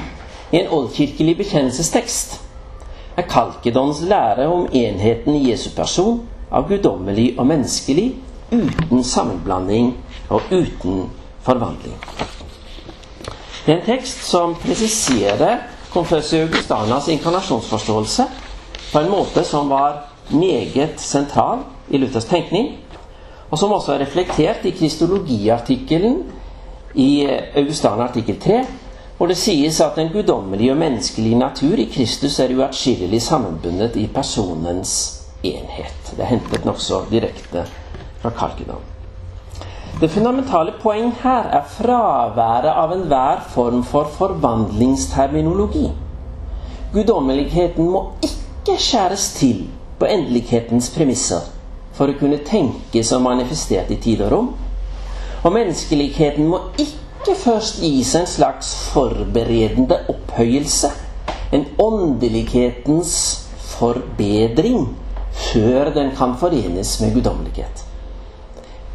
i 0.53 0.61
en 0.61 0.71
oldkirkelig 0.73 1.37
bekjennelsestekst 1.37 2.39
er 3.19 3.27
Kalkedons 3.27 4.01
lære 4.07 4.47
om 4.49 4.69
enheten 4.73 5.35
i 5.35 5.51
Jesu 5.51 5.71
person 5.77 6.21
av 6.51 6.69
guddommelig 6.69 7.33
og 7.39 7.47
menneskelig 7.51 8.13
uten 8.53 9.05
sammenblanding 9.05 9.91
og 10.31 10.43
uten 10.51 11.09
forvandling. 11.45 11.97
Det 13.67 13.75
er 13.75 13.81
en 13.81 13.87
tekst 13.87 14.23
som 14.25 14.55
presiserer 14.63 15.59
konfessor 15.93 16.47
Augustanas 16.47 17.09
inkarnasjonsforståelse 17.09 18.29
på 18.93 19.01
en 19.01 19.11
måte 19.11 19.45
som 19.45 19.69
var 19.69 20.05
meget 20.31 21.01
sentral 21.01 21.65
i 21.91 21.99
Luthers 21.99 22.25
tenkning, 22.25 22.77
og 23.51 23.59
som 23.59 23.73
også 23.73 23.95
er 23.95 24.03
reflektert 24.05 24.67
i 24.69 24.75
kristologiartikkelen 24.77 26.19
i 26.95 27.27
Augustan 27.57 28.01
artikkel 28.01 28.37
3, 28.41 28.59
hvor 29.17 29.27
det 29.27 29.39
sies 29.41 29.81
at 29.81 29.97
den 29.97 30.13
guddommelige 30.13 30.73
og 30.73 30.79
menneskelige 30.79 31.39
natur 31.39 31.81
i 31.81 31.89
Kristus 31.93 32.39
er 32.41 32.55
uatskillelig 32.55 33.23
sammenbundet 33.23 33.97
i 33.97 34.07
personens 34.07 34.93
enhet. 35.43 36.13
Det 36.13 36.23
er 36.23 36.33
hentet 36.35 36.65
nokså 36.69 37.03
direkte 37.11 37.65
fra 38.23 38.31
Kalkedon. 38.31 38.85
Det 40.01 40.11
fundamentale 40.11 40.77
poeng 40.83 41.11
her 41.23 41.49
er 41.59 41.65
fraværet 41.67 42.71
av 42.71 42.93
enhver 42.95 43.43
form 43.51 43.83
for 43.85 44.07
forvandlingsterminologi. 44.15 45.89
Guddommeligheten 46.93 47.91
må 47.91 48.05
ikke 48.23 48.79
skjæres 48.79 49.33
til 49.35 49.67
på 49.99 50.07
endelighetens 50.07 50.93
premisser 50.95 51.58
for 51.99 52.11
å 52.11 52.19
kunne 52.19 52.39
tenkes 52.47 53.11
og 53.17 53.25
manifestert 53.27 53.91
i 53.91 53.99
tid 54.03 54.23
og 54.23 54.33
rom. 54.33 54.49
Og 55.43 55.55
menneskeligheten 55.55 56.47
må 56.47 56.61
ikke 56.79 57.35
først 57.39 57.83
gis 57.83 58.15
en 58.19 58.27
slags 58.31 58.71
forberedende 58.93 59.99
opphøyelse, 60.13 60.93
en 61.53 61.67
åndelighetens 61.83 63.13
forbedring, 63.75 64.89
før 65.39 65.93
den 65.95 66.13
kan 66.19 66.35
forenes 66.39 66.97
med 67.03 67.15
guddommelighet. 67.15 67.85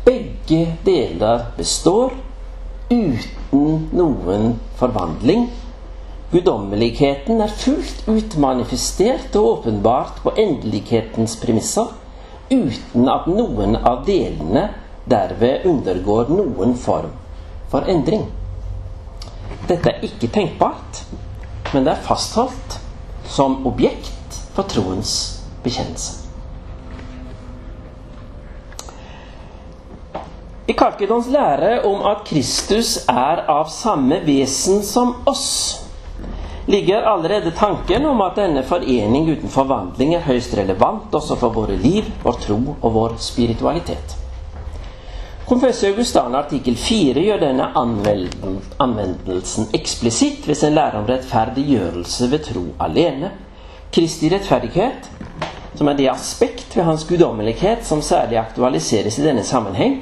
Begge 0.04 0.78
deler 0.86 1.46
består 1.58 2.16
uten 2.92 3.88
noen 3.96 4.58
forvandling. 4.80 5.48
Guddommeligheten 6.34 7.42
er 7.46 7.52
fullt 7.64 8.08
ut 8.10 8.38
manifestert 8.42 9.36
og 9.40 9.50
åpenbart 9.52 10.24
på 10.26 10.34
endelighetens 10.44 11.38
premisser, 11.40 11.94
uten 12.50 13.10
at 13.10 13.28
noen 13.28 13.76
av 13.80 14.06
delene 14.08 14.70
derved 15.10 15.68
undergår 15.68 16.32
noen 16.32 16.76
form 16.80 17.12
for 17.72 17.88
endring. 17.90 18.26
Dette 19.68 19.92
er 19.92 20.04
ikke 20.06 20.32
tenkbart, 20.32 21.04
men 21.74 21.86
det 21.86 21.96
er 21.96 22.04
fastholdt 22.06 22.80
som 23.30 23.64
objekt 23.68 24.42
for 24.54 24.68
troens 24.70 25.14
bekjennelse. 25.64 26.20
I 30.68 30.74
Kalkedons 30.80 31.28
lære 31.28 31.82
om 31.84 32.06
at 32.08 32.22
Kristus 32.28 32.96
er 33.12 33.42
av 33.52 33.68
samme 33.72 34.22
vesen 34.24 34.80
som 34.88 35.18
oss, 35.28 35.83
ligger 36.74 37.02
allerede 37.02 37.52
tanken 37.52 38.06
om 38.06 38.22
at 38.26 38.36
denne 38.36 38.64
forening 38.66 39.28
uten 39.30 39.50
forvandling 39.50 40.16
er 40.18 40.26
høyst 40.26 40.56
relevant 40.58 41.14
også 41.14 41.38
for 41.38 41.54
våre 41.54 41.76
liv, 41.78 42.08
vår 42.24 42.40
tro 42.48 42.58
og 42.74 42.94
vår 42.96 43.16
spiritualitet. 43.22 44.16
Konfessor 45.46 45.92
Augustan 45.92 46.34
artikkel 46.40 46.76
4 46.80 47.22
gjør 47.28 47.42
denne 47.44 47.68
anvendelsen 48.82 49.70
eksplisitt 49.78 50.48
hvis 50.50 50.64
en 50.66 50.74
lærer 50.74 50.98
om 51.02 51.06
rettferdiggjørelse 51.10 52.32
ved 52.32 52.46
tro 52.48 52.66
alene. 52.82 53.30
Kristi 53.94 54.32
rettferdighet, 54.34 55.12
som 55.78 55.92
er 55.92 56.00
det 56.00 56.10
aspekt 56.10 56.74
ved 56.74 56.88
hans 56.90 57.06
guddommelighet 57.06 57.86
som 57.86 58.02
særlig 58.02 58.40
aktualiseres 58.42 59.20
i 59.20 59.28
denne 59.28 59.44
sammenheng, 59.46 60.00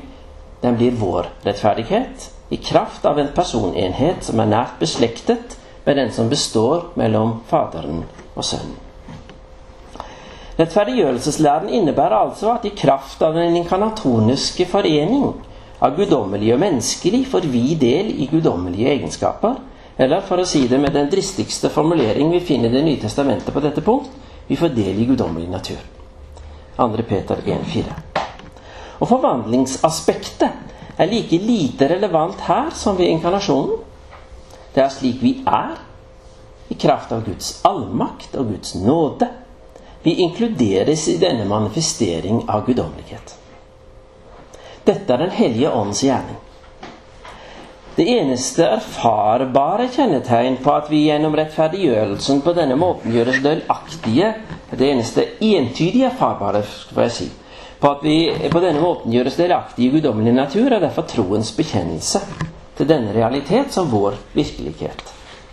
den 0.64 0.78
blir 0.80 0.96
vår 0.96 1.34
rettferdighet 1.44 2.30
i 2.54 2.62
kraft 2.64 3.04
av 3.10 3.20
en 3.20 3.34
personenhet 3.36 4.24
som 4.24 4.40
er 4.40 4.54
nært 4.54 4.80
beslektet 4.80 5.58
med 5.84 5.98
den 5.98 6.12
som 6.12 6.30
består 6.30 6.92
mellom 6.96 7.40
Faderen 7.48 8.04
og 8.36 8.46
Sønnen. 8.46 8.78
Rettferdiggjørelseslæren 10.60 11.70
innebærer 11.70 12.18
altså 12.20 12.52
at 12.54 12.66
i 12.68 12.74
kraft 12.78 13.22
av 13.26 13.34
den 13.34 13.56
inkarnatoniske 13.56 14.68
forening 14.70 15.32
av 15.82 15.96
guddommelige 15.98 16.54
og 16.54 16.62
menneskelig 16.62 17.24
får 17.32 17.48
vi 17.50 17.64
del 17.82 18.12
i 18.14 18.28
guddommelige 18.30 18.92
egenskaper. 18.92 19.56
Eller 19.98 20.22
for 20.26 20.42
å 20.42 20.46
si 20.48 20.68
det 20.70 20.80
med 20.82 20.94
den 20.94 21.10
dristigste 21.10 21.70
formulering 21.74 22.32
vi 22.32 22.44
finner 22.46 22.70
i 22.70 22.78
Det 22.78 22.84
nye 22.86 23.02
testamentet 23.02 23.54
på 23.54 23.64
dette 23.64 23.82
punkt 23.82 24.10
vi 24.48 24.58
får 24.58 24.74
del 24.76 25.02
i 25.02 25.06
guddommelig 25.06 25.50
natur. 25.50 25.82
2. 26.78 26.88
Peter 27.08 27.42
1,4. 27.46 27.84
Og 29.00 29.08
forvandlingsaspektet 29.10 30.98
er 30.98 31.10
like 31.10 31.38
lite 31.42 31.88
relevant 31.90 32.42
her 32.46 32.70
som 32.76 32.98
ved 32.98 33.10
inkarnasjonen. 33.10 33.80
Det 34.74 34.84
er 34.84 34.92
slik 34.94 35.20
vi 35.24 35.34
er, 35.48 35.80
i 36.72 36.76
kraft 36.80 37.12
av 37.12 37.26
Guds 37.26 37.60
allmakt 37.68 38.36
og 38.40 38.54
Guds 38.54 38.76
nåde. 38.80 39.28
Vi 40.04 40.14
inkluderes 40.24 41.08
i 41.12 41.18
denne 41.20 41.46
manifestering 41.46 42.46
av 42.50 42.64
guddommelighet. 42.66 43.36
Dette 44.88 45.14
er 45.14 45.18
Den 45.18 45.36
hellige 45.36 45.72
ånds 45.72 46.04
gjerning. 46.04 46.40
Det 47.96 48.06
eneste 48.08 48.66
erfarbare 48.78 49.90
kjennetegn 49.92 50.56
på 50.64 50.72
at 50.74 50.88
vi 50.90 51.04
gjennom 51.10 51.36
rettferdiggjørelsen 51.36 52.40
på 52.42 52.54
denne 52.56 52.78
måten 52.80 53.12
gjøres 53.12 53.42
delaktige 53.44 54.32
Det 54.72 54.88
eneste 54.88 55.26
entydige 55.44 56.08
erfarbare, 56.08 56.64
får 56.64 57.02
jeg 57.04 57.12
si, 57.12 57.28
på 57.80 57.90
at 57.92 58.04
vi 58.08 58.16
på 58.50 58.62
denne 58.64 58.80
måten 58.80 59.12
gjøres 59.12 59.36
delaktige 59.36 59.90
i 59.90 59.92
guddommelig 59.98 60.34
natur, 60.34 60.72
er 60.72 60.80
derfor 60.80 61.04
troens 61.12 61.52
bekjennelse 61.52 62.22
til 62.78 62.88
denne 62.90 63.14
realitet 63.14 63.74
som 63.74 63.92
vår 63.92 64.16
virkelighet. 64.34 65.02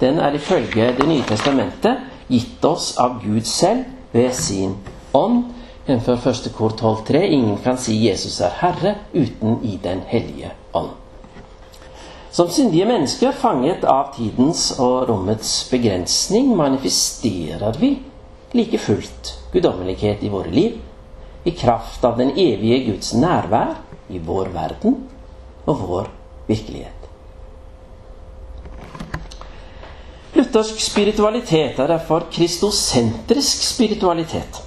Den 0.00 0.18
er 0.18 0.34
ifølge 0.34 0.92
Det 0.98 1.08
nye 1.08 1.22
testamentet 1.26 1.96
gitt 2.28 2.64
oss 2.64 2.96
av 2.98 3.20
Gud 3.24 3.44
selv 3.44 3.84
ved 4.12 4.32
sin 4.32 4.76
ånd. 5.12 5.44
Jf. 5.88 6.08
1. 6.26 6.52
kor 6.56 6.70
12,3.: 6.70 7.22
Ingen 7.22 7.58
kan 7.64 7.78
si 7.78 7.96
Jesus 8.08 8.40
er 8.40 8.50
Herre 8.60 8.94
uten 9.14 9.58
i 9.62 9.78
Den 9.82 10.00
hellige 10.06 10.50
ånd. 10.74 10.90
Som 12.30 12.50
syndige 12.50 12.86
mennesker 12.86 13.32
fanget 13.32 13.84
av 13.84 14.12
tidens 14.16 14.74
og 14.78 15.08
rommets 15.08 15.70
begrensning 15.70 16.56
manifesterer 16.56 17.78
vi 17.80 17.96
like 18.52 18.78
fullt 18.78 19.32
guddommelighet 19.52 20.22
i 20.22 20.28
våre 20.28 20.50
liv 20.52 20.76
i 21.44 21.50
kraft 21.50 22.04
av 22.04 22.18
den 22.18 22.30
evige 22.30 22.84
Guds 22.92 23.14
nærvær 23.14 23.74
i 24.08 24.18
vår 24.18 24.52
verden 24.52 24.96
og 25.66 25.82
vår 25.88 26.12
virkelighet. 26.46 26.97
Luthersk 30.38 30.78
spiritualitet 30.78 31.80
er 31.82 31.88
derfor 31.90 32.28
kristosentrisk 32.30 33.62
spiritualitet. 33.72 34.60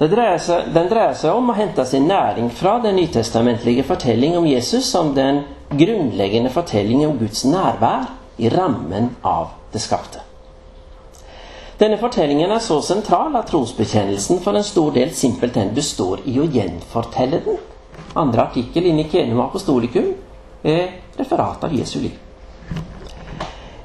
Dreier 0.00 0.40
seg, 0.40 0.70
den 0.72 0.88
dreier 0.88 1.12
seg 1.18 1.36
om 1.36 1.52
å 1.52 1.56
hente 1.58 1.84
sin 1.84 2.08
næring 2.08 2.48
fra 2.56 2.78
den 2.80 2.96
nytestamentlige 2.96 3.84
fortelling 3.84 4.38
om 4.38 4.48
Jesus 4.48 4.88
som 4.88 5.12
den 5.14 5.42
grunnleggende 5.76 6.50
fortelling 6.54 7.04
om 7.04 7.18
Guds 7.20 7.44
nærvær 7.44 8.08
i 8.40 8.48
rammen 8.48 9.12
av 9.20 9.52
det 9.76 9.84
skapte. 9.84 10.24
Denne 11.76 12.00
fortellingen 12.00 12.56
er 12.56 12.64
så 12.64 12.80
sentral 12.80 13.36
at 13.36 13.52
trosbekjennelsen 13.52 14.40
for 14.40 14.56
en 14.56 14.64
stor 14.64 14.96
del 14.96 15.12
simpelthen 15.12 15.76
består 15.76 16.24
i 16.24 16.40
å 16.40 16.48
gjenfortelle 16.48 17.44
den. 17.44 17.60
Andre 18.16 18.48
artikkel 18.48 18.88
i 18.88 19.08
Kenum 19.12 19.44
Apostolikum 19.44 20.14
er 20.64 20.86
referat 21.18 21.68
av 21.68 21.76
Jesu 21.76 21.98
liv. 22.00 22.23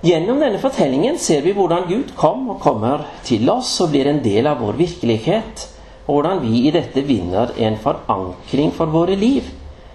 Gjennom 0.01 0.39
denne 0.39 0.59
fortellingen 0.61 1.17
ser 1.19 1.41
vi 1.43 1.51
hvordan 1.51 1.89
Gud 1.89 2.13
kom 2.15 2.45
og 2.53 2.61
kommer 2.63 3.01
til 3.27 3.49
oss 3.51 3.73
og 3.83 3.91
blir 3.91 4.07
en 4.07 4.21
del 4.23 4.47
av 4.47 4.61
vår 4.63 4.77
virkelighet, 4.79 5.65
og 6.05 6.13
hvordan 6.13 6.39
vi 6.45 6.61
i 6.69 6.71
dette 6.71 7.03
vinner 7.03 7.51
en 7.59 7.75
forankring 7.83 8.71
for 8.75 8.87
våre 8.93 9.17
liv 9.19 9.49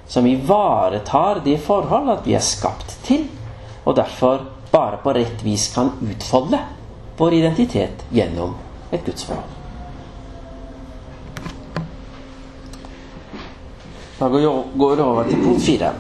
som 0.05 0.27
ivaretar 0.29 1.41
det 1.47 1.57
forhold 1.65 2.13
at 2.13 2.29
vi 2.29 2.37
er 2.37 2.45
skapt 2.45 2.99
til, 3.09 3.25
og 3.89 3.97
derfor 3.97 4.45
bare 4.75 5.01
på 5.01 5.17
rett 5.17 5.41
vis 5.47 5.71
kan 5.73 5.95
utfolde 6.05 6.61
vår 7.17 7.41
identitet 7.41 8.05
gjennom 8.13 8.53
et 8.93 9.05
gudsforhold. 9.07 9.53
Da 14.19 14.29
går 14.29 14.97
vi 14.97 15.03
over 15.03 15.25
til 15.25 15.41
punkt 15.41 15.65
fire. 15.65 15.97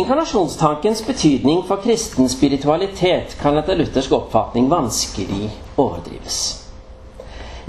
Inkarnasjonstankens 0.00 1.02
betydning 1.06 1.64
for 1.68 1.76
kristen 1.84 2.28
spiritualitet 2.32 3.34
kan 3.40 3.58
etter 3.60 3.76
luthersk 3.76 4.14
oppfatning 4.16 4.70
vanskelig 4.70 5.50
overdrives. 5.76 6.38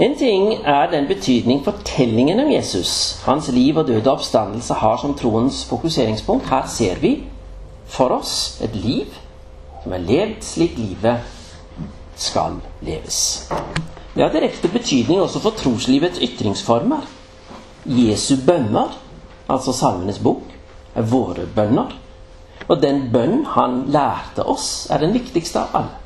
En 0.00 0.14
ting 0.16 0.54
er 0.64 0.88
den 0.90 1.08
betydning 1.10 1.60
fortellingen 1.64 2.40
om 2.40 2.48
Jesus, 2.50 3.20
hans 3.26 3.50
liv 3.52 3.76
og 3.76 3.90
døde 3.90 4.08
oppstandelse, 4.10 4.74
har 4.74 4.96
som 5.02 5.12
troens 5.18 5.64
fokuseringspunkt. 5.68 6.48
Her 6.48 6.64
ser 6.72 7.02
vi 7.02 7.12
for 7.86 8.16
oss 8.16 8.62
et 8.64 8.74
liv 8.80 9.12
som 9.82 9.92
er 9.92 10.06
levd 10.08 10.40
slik 10.46 10.78
livet 10.80 11.20
skal 12.16 12.62
leves. 12.80 13.48
Det 14.14 14.24
har 14.24 14.32
direkte 14.32 14.70
betydning 14.72 15.20
også 15.20 15.42
for 15.42 15.58
troslivets 15.58 16.22
ytringsformer. 16.22 17.04
Jesu 17.84 18.38
bønner, 18.46 18.96
altså 19.48 19.72
Salmenes 19.76 20.22
bok, 20.22 20.46
er 20.94 21.02
våre 21.02 21.44
bønner. 21.56 21.98
Og 22.68 22.78
den 22.82 23.08
bønn 23.12 23.42
han 23.54 23.82
lærte 23.92 24.44
oss, 24.46 24.86
er 24.90 25.02
den 25.02 25.14
viktigste 25.14 25.62
av 25.62 25.76
alle. 25.80 25.98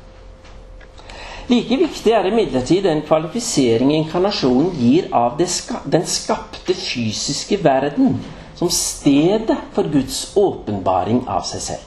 Like 1.47 1.77
viktig 1.79 2.11
er 2.11 2.27
imidlertid 2.27 2.83
den 2.83 3.05
kvalifisering 3.07 3.93
inkarnasjonen 3.95 4.73
gir 4.75 5.07
av 5.15 5.37
den 5.39 6.07
skapte 6.11 6.75
fysiske 6.75 7.61
verden 7.63 8.17
som 8.57 8.71
stedet 8.73 9.55
for 9.75 9.87
Guds 9.93 10.33
åpenbaring 10.35 11.21
av 11.29 11.45
seg 11.47 11.63
selv. 11.63 11.85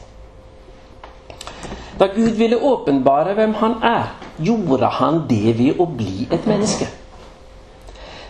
Da 2.00 2.08
Gud 2.14 2.38
ville 2.40 2.56
åpenbare 2.56 3.34
hvem 3.36 3.52
han 3.60 3.76
er, 3.84 4.14
gjorde 4.40 4.88
han 4.96 5.24
det 5.28 5.58
ved 5.58 5.82
å 5.82 5.84
bli 5.84 6.24
et 6.32 6.46
menneske. 6.48 6.88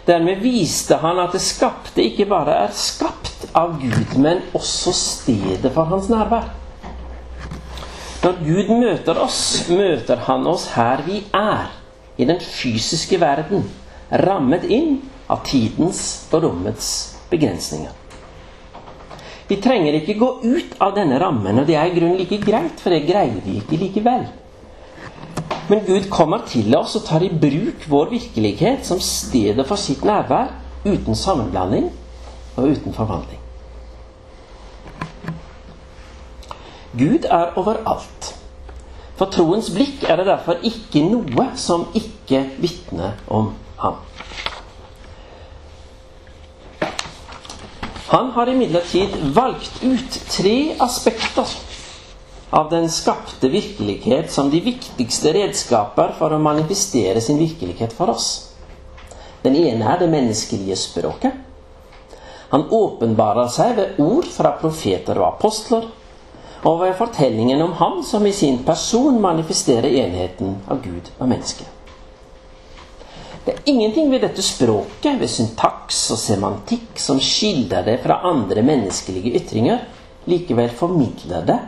Dermed 0.07 0.41
viste 0.43 0.97
han 1.03 1.21
at 1.21 1.35
det 1.37 1.43
skapte 1.45 2.03
ikke 2.03 2.27
bare 2.31 2.57
er 2.65 2.73
skapt 2.75 3.51
av 3.57 3.77
Gud, 3.81 4.17
men 4.17 4.43
også 4.57 4.95
stedet 4.97 5.73
for 5.75 5.91
hans 5.91 6.09
nærvær. 6.13 6.49
Når 8.21 8.41
Gud 8.45 8.73
møter 8.81 9.21
oss, 9.21 9.69
møter 9.73 10.25
han 10.27 10.47
oss 10.49 10.71
her 10.75 11.05
vi 11.07 11.23
er, 11.37 11.71
i 12.21 12.27
den 12.29 12.41
fysiske 12.45 13.17
verden, 13.21 13.65
rammet 14.13 14.67
inn 14.69 14.99
av 15.31 15.45
tidens 15.47 16.03
og 16.33 16.45
rommets 16.45 16.91
begrensninger. 17.31 17.95
Vi 19.49 19.57
trenger 19.63 19.97
ikke 19.99 20.19
gå 20.21 20.29
ut 20.45 20.77
av 20.85 20.93
denne 20.95 21.17
rammen, 21.19 21.59
og 21.59 21.67
det 21.67 21.79
er 21.79 21.89
i 21.89 21.95
grunnen 21.97 22.21
like 22.21 22.39
greit, 22.45 22.79
for 22.79 22.93
det 22.95 23.07
greier 23.09 23.41
vi 23.45 23.57
ikke 23.59 23.81
likevel. 23.81 24.29
Men 25.71 25.85
Gud 25.87 26.09
kommer 26.11 26.43
til 26.51 26.75
oss 26.75 26.97
og 26.99 27.05
tar 27.07 27.23
i 27.23 27.31
bruk 27.31 27.85
vår 27.91 28.11
virkelighet 28.11 28.83
som 28.89 28.99
stedet 28.99 29.63
for 29.69 29.79
sitt 29.79 30.03
nærvær, 30.03 30.51
uten 30.83 31.15
sammenblanding 31.15 31.87
og 32.57 32.73
uten 32.73 32.97
forvandling. 32.97 33.39
Gud 36.99 37.29
er 37.31 37.55
overalt. 37.61 38.33
For 39.15 39.31
troens 39.31 39.71
blikk 39.71 40.03
er 40.11 40.19
det 40.19 40.27
derfor 40.27 40.59
ikke 40.67 41.05
noe 41.07 41.47
som 41.55 41.87
ikke 41.95 42.43
vitner 42.59 43.21
om 43.31 43.53
ham. 43.79 44.01
Han 48.11 48.33
har 48.35 48.51
imidlertid 48.51 49.21
valgt 49.37 49.85
ut 49.87 50.23
tre 50.35 50.57
aspekter 50.83 51.47
av 52.51 52.71
den 52.71 52.91
skapte 52.91 53.49
virkelighet 53.49 54.33
som 54.33 54.51
de 54.51 54.61
viktigste 54.61 55.33
redskaper 55.33 56.15
for 56.19 56.35
å 56.35 56.43
manifestere 56.43 57.21
sin 57.23 57.39
virkelighet 57.39 57.95
for 57.95 58.11
oss. 58.11 58.51
Den 59.43 59.57
ene 59.57 59.87
er 59.87 60.03
det 60.03 60.11
menneskelige 60.11 60.77
språket. 60.77 61.33
Han 62.51 62.67
åpenbarer 62.75 63.49
seg 63.49 63.77
ved 63.79 64.01
ord 64.03 64.27
fra 64.27 64.57
profeter 64.59 65.21
og 65.23 65.29
apostler, 65.37 65.87
og 66.67 66.81
ved 66.83 66.97
fortellingen 66.99 67.63
om 67.63 67.73
ham 67.79 68.03
som 68.05 68.27
i 68.27 68.35
sin 68.37 68.59
person 68.67 69.21
manifesterer 69.23 69.95
enheten 70.03 70.59
av 70.69 70.83
Gud 70.83 71.13
og 71.17 71.31
menneske. 71.31 71.65
Det 73.47 73.55
er 73.55 73.71
ingenting 73.73 74.11
ved 74.13 74.27
dette 74.27 74.43
språket, 74.45 75.15
ved 75.17 75.31
syntaks 75.31 76.03
og 76.13 76.19
semantikk, 76.21 76.99
som 77.01 77.23
skiller 77.23 77.87
det 77.87 78.03
fra 78.03 78.19
andre 78.29 78.63
menneskelige 78.67 79.39
ytringer. 79.41 79.87
Likevel 80.29 80.75
formidler 80.77 81.47
det 81.49 81.61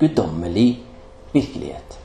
guddommelig 0.00 0.80
virkelighet. 1.32 1.98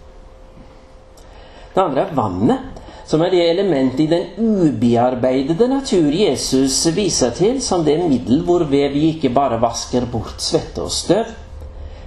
Det 1.75 1.81
andre 1.81 2.05
er 2.05 2.15
vannet, 2.15 2.75
som 3.05 3.21
er 3.21 3.34
det 3.34 3.41
elementet 3.49 3.99
i 4.05 4.10
den 4.10 4.29
ubearbeidede 4.39 5.67
natur 5.69 6.13
Jesus 6.15 6.77
viser 6.95 7.34
til 7.38 7.60
som 7.62 7.84
det 7.86 7.97
middel 8.01 8.41
hvorved 8.47 8.95
vi 8.95 9.10
ikke 9.13 9.34
bare 9.36 9.60
vasker 9.62 10.08
bort 10.12 10.41
svette 10.41 10.81
og 10.81 10.93
støv, 10.93 11.27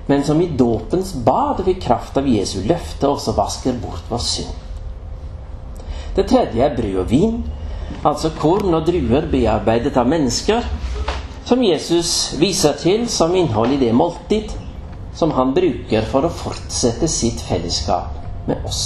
men 0.08 0.24
som 0.24 0.40
i 0.40 0.48
dåpens 0.58 1.12
bad 1.24 1.60
ved 1.66 1.82
kraft 1.84 2.16
av 2.16 2.26
Jesu 2.26 2.62
løfte 2.66 3.08
også 3.08 3.36
vasker 3.36 3.76
bort 3.82 4.08
vår 4.08 4.24
synd. 4.24 4.54
Det 6.16 6.26
tredje 6.26 6.64
er 6.64 6.74
brød 6.74 7.02
og 7.04 7.10
vin, 7.10 7.42
altså 8.02 8.32
korn 8.40 8.74
og 8.74 8.86
druer 8.88 9.28
bearbeidet 9.30 9.96
av 10.00 10.08
mennesker, 10.08 10.64
som 11.46 11.62
Jesus 11.62 12.34
viser 12.40 12.74
til 12.80 13.04
som 13.08 13.36
innhold 13.36 13.76
i 13.76 13.82
det 13.84 13.92
måltid 13.94 14.50
som 15.18 15.34
han 15.34 15.50
bruker 15.54 16.06
for 16.06 16.28
å 16.28 16.30
fortsette 16.30 17.08
sitt 17.10 17.42
fellesskap 17.42 18.46
med 18.46 18.62
oss. 18.68 18.84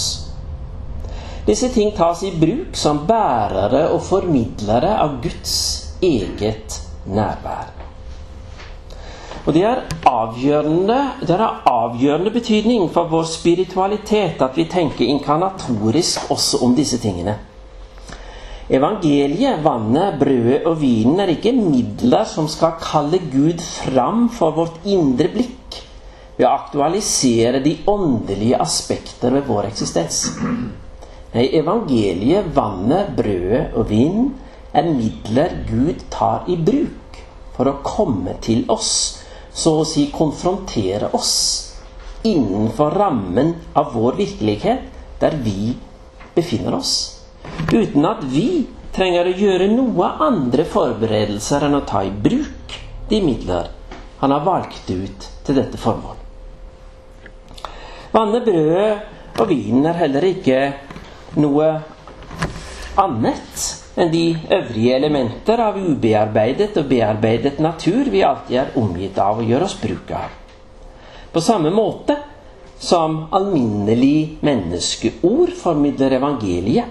Disse 1.45 1.69
ting 1.75 1.91
tas 1.93 2.23
i 2.25 2.31
bruk 2.39 2.79
som 2.79 3.03
bærere 3.07 3.89
og 3.93 4.01
formidlere 4.07 4.95
av 5.03 5.19
Guds 5.21 5.55
eget 6.01 6.79
nærvær. 7.05 7.69
Og 9.43 9.51
det 9.57 9.65
er 9.67 9.81
det 9.93 11.35
er 11.35 11.47
avgjørende 11.67 12.31
betydning 12.31 12.87
for 12.95 13.11
vår 13.11 13.27
spiritualitet 13.27 14.43
at 14.43 14.57
vi 14.57 14.69
tenker 14.71 15.05
inkarnatorisk 15.05 16.31
også 16.31 16.63
om 16.63 16.77
disse 16.79 17.01
tingene. 17.03 17.35
Evangeliet, 18.73 19.59
vannet, 19.65 20.21
brødet 20.21 20.63
og 20.71 20.79
vinen 20.81 21.21
er 21.21 21.35
ikke 21.35 21.53
midler 21.53 22.25
som 22.25 22.47
skal 22.49 22.79
kalle 22.81 23.19
Gud 23.33 23.61
fram 23.61 24.29
for 24.33 24.55
vårt 24.57 24.87
indre 24.87 25.29
blikk 25.35 25.83
ved 26.37 26.47
å 26.47 26.53
aktualisere 26.53 27.61
de 27.65 27.77
åndelige 27.91 28.61
aspekter 28.63 29.35
ved 29.35 29.47
vår 29.49 29.69
eksistens. 29.71 30.25
Nei, 31.33 31.47
evangeliet, 31.57 32.51
vannet, 32.57 33.13
brødet 33.17 33.73
og 33.77 33.89
vinen 33.89 34.33
er 34.73 34.89
midler 34.89 35.59
Gud 35.69 36.05
tar 36.13 36.49
i 36.49 36.57
bruk 36.57 37.21
for 37.57 37.69
å 37.69 37.81
komme 37.85 38.39
til 38.45 38.65
oss 38.73 38.93
så 39.53 39.79
å 39.81 39.89
si 39.89 40.07
konfrontere 40.13 41.11
oss 41.17 41.35
innenfor 42.25 42.95
rammen 42.97 43.55
av 43.77 43.93
vår 43.97 44.17
virkelighet, 44.21 44.87
der 45.21 45.37
vi 45.43 45.75
befinner 46.35 46.79
oss. 46.79 46.95
Uten 47.73 48.07
at 48.09 48.23
vi 48.31 48.65
trenger 48.95 49.29
å 49.29 49.37
gjøre 49.37 49.69
noe 49.73 50.09
andre 50.23 50.65
forberedelser 50.69 51.67
enn 51.67 51.79
å 51.81 51.85
ta 51.89 52.05
i 52.07 52.13
bruk 52.13 52.77
de 53.11 53.21
midler 53.25 53.73
han 54.23 54.31
har 54.31 54.45
valgt 54.47 54.91
ut 54.91 55.31
til 55.43 55.59
dette 55.59 55.81
formål. 55.81 56.22
Vannet, 58.13 58.45
brødet 58.45 59.41
og 59.41 59.49
vinen 59.49 59.87
er 59.89 59.97
heller 60.03 60.27
ikke 60.29 60.59
noe 61.41 61.69
annet 63.01 63.63
enn 63.97 64.11
de 64.13 64.25
øvrige 64.53 64.99
elementer 64.99 65.61
av 65.65 65.79
ubearbeidet 65.81 66.77
og 66.81 66.91
bearbeidet 66.91 67.61
natur 67.65 68.11
vi 68.13 68.21
alltid 68.25 68.59
er 68.61 68.77
omgitt 68.81 69.17
av 69.21 69.41
og 69.41 69.49
gjør 69.49 69.65
oss 69.65 69.79
bruk 69.81 70.13
av. 70.17 70.29
På 71.33 71.41
samme 71.41 71.73
måte 71.73 72.19
som 72.83 73.17
alminnelig 73.33 74.43
menneskeord 74.45 75.55
formidler 75.57 76.19
evangeliet, 76.19 76.85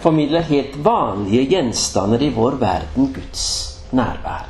formidler 0.00 0.48
helt 0.48 0.76
vanlige 0.84 1.44
gjenstander 1.52 2.22
i 2.24 2.32
vår 2.34 2.56
verden 2.60 3.12
Guds 3.14 3.44
nærvær. 3.92 4.48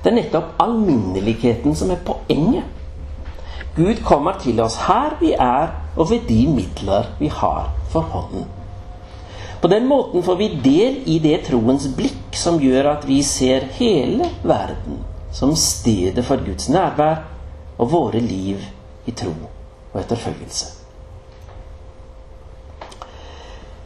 Det 0.00 0.08
er 0.08 0.16
nettopp 0.16 0.54
alminneligheten 0.64 1.76
som 1.76 1.92
er 1.92 2.00
poenget. 2.06 2.79
Gud 3.76 4.02
kommer 4.04 4.38
til 4.42 4.60
oss 4.60 4.76
her 4.88 5.14
vi 5.20 5.32
er, 5.32 5.70
og 5.96 6.10
ved 6.10 6.26
de 6.28 6.46
midler 6.50 7.12
vi 7.18 7.28
har 7.28 7.70
for 7.92 8.00
hånden. 8.00 8.48
På 9.60 9.68
den 9.68 9.86
måten 9.86 10.22
får 10.22 10.34
vi 10.40 10.48
del 10.64 11.02
i 11.06 11.18
det 11.22 11.42
troens 11.50 11.86
blikk 11.96 12.36
som 12.36 12.58
gjør 12.62 12.94
at 12.94 13.06
vi 13.08 13.20
ser 13.22 13.68
hele 13.76 14.30
verden 14.42 15.02
som 15.32 15.52
stedet 15.56 16.24
for 16.26 16.40
Guds 16.46 16.68
nærvær 16.72 17.22
og 17.78 17.92
våre 17.92 18.20
liv 18.24 18.62
i 19.06 19.14
tro 19.16 19.34
og 19.92 20.00
etterfølgelse. 20.00 20.76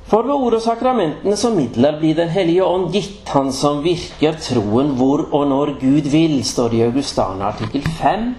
For 0.04 0.22
ved 0.22 0.36
ord 0.36 0.54
og 0.54 0.62
sakramentene 0.62 1.36
som 1.36 1.56
midler 1.58 1.96
blir 1.98 2.14
Den 2.14 2.28
hellige 2.28 2.64
ånd 2.64 2.92
gitt 2.92 3.28
Han 3.34 3.50
som 3.52 3.80
virker 3.82 4.36
troen 4.38 4.92
hvor 4.98 5.24
og 5.32 5.48
når 5.48 5.74
Gud 5.80 6.10
vil, 6.12 6.44
står 6.44 6.68
det 6.68 6.78
i 6.78 6.86
Augustana 6.86 7.50
artikkel 7.50 7.82
5 7.82 8.34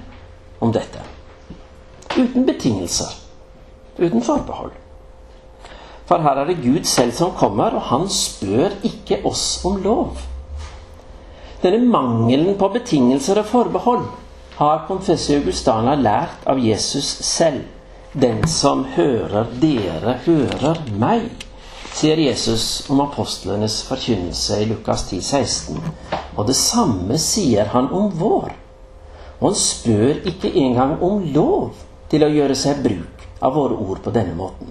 om 0.62 0.72
dette. 0.72 1.15
Uten 2.18 2.46
betingelser. 2.46 3.12
Uten 3.98 4.22
forbehold. 4.22 4.72
For 6.06 6.22
her 6.22 6.40
er 6.40 6.46
det 6.48 6.62
Gud 6.64 6.86
selv 6.88 7.12
som 7.12 7.34
kommer, 7.36 7.76
og 7.76 7.82
han 7.90 8.10
spør 8.10 8.78
ikke 8.84 9.20
oss 9.26 9.66
om 9.66 9.82
lov. 9.84 10.18
Denne 11.64 11.82
mangelen 11.90 12.56
på 12.60 12.70
betingelser 12.72 13.42
og 13.42 13.50
forbehold 13.50 14.06
har 14.56 14.86
Confessio 14.88 15.40
Augustana 15.42 15.96
lært 16.00 16.46
av 16.48 16.60
Jesus 16.62 17.08
selv. 17.26 17.66
Den 18.14 18.46
som 18.48 18.86
hører 18.96 19.50
dere, 19.60 20.20
hører 20.24 20.80
meg, 20.96 21.26
sier 21.96 22.20
Jesus 22.22 22.86
om 22.92 23.02
apostlenes 23.04 23.82
forkynnelse 23.90 24.62
i 24.62 24.70
Lukas 24.70 25.04
10, 25.10 25.20
16. 25.20 25.82
Og 26.38 26.48
det 26.48 26.56
samme 26.56 27.18
sier 27.20 27.74
han 27.76 27.90
om 27.92 28.08
vår. 28.16 28.54
Og 29.42 29.50
han 29.50 29.60
spør 29.60 30.22
ikke 30.32 30.54
engang 30.64 30.96
om 31.04 31.26
lov 31.36 31.74
til 32.10 32.26
å 32.26 32.32
gjøre 32.32 32.56
seg 32.56 32.82
bruk 32.84 33.26
av 33.40 33.56
våre 33.56 33.78
ord 33.78 34.02
på 34.04 34.14
denne 34.16 34.36
måten. 34.38 34.70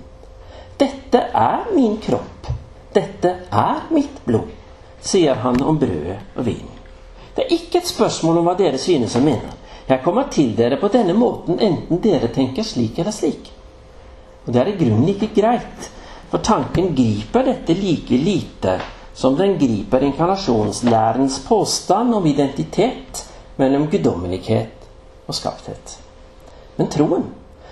Dette 0.76 1.20
er 1.34 1.70
min 1.74 1.96
kropp. 2.02 2.48
Dette 2.94 3.30
er 3.50 3.88
mitt 3.90 4.20
blod, 4.24 4.50
sier 5.02 5.40
han 5.42 5.58
om 5.62 5.78
brødet 5.78 6.36
og 6.36 6.46
vinen. 6.46 6.70
Det 7.34 7.44
er 7.44 7.54
ikke 7.56 7.80
et 7.80 7.90
spørsmål 7.90 8.38
om 8.38 8.46
hva 8.46 8.54
dere 8.58 8.78
synes 8.78 9.16
og 9.18 9.24
mener. 9.26 9.56
Jeg 9.88 10.02
kommer 10.04 10.28
til 10.32 10.54
dere 10.56 10.78
på 10.80 10.88
denne 10.94 11.16
måten 11.18 11.58
enten 11.60 12.00
dere 12.00 12.30
tenker 12.32 12.64
slik 12.64 13.00
eller 13.02 13.12
slik. 13.12 13.50
Og 14.46 14.52
det 14.54 14.62
er 14.62 14.70
i 14.70 14.76
grunnen 14.78 15.10
ikke 15.10 15.32
greit, 15.34 15.90
for 16.30 16.44
tanken 16.44 16.94
griper 16.94 17.46
dette 17.50 17.74
like 17.74 18.16
lite 18.20 18.78
som 19.14 19.36
den 19.38 19.58
griper 19.58 20.06
inkarnasjonslærens 20.06 21.40
påstand 21.48 22.14
om 22.14 22.26
identitet 22.26 23.24
mellom 23.56 23.86
guddommelighet 23.90 24.88
og 25.26 25.34
skapthet. 25.34 26.03
Men 26.76 26.90
troen, 26.90 27.26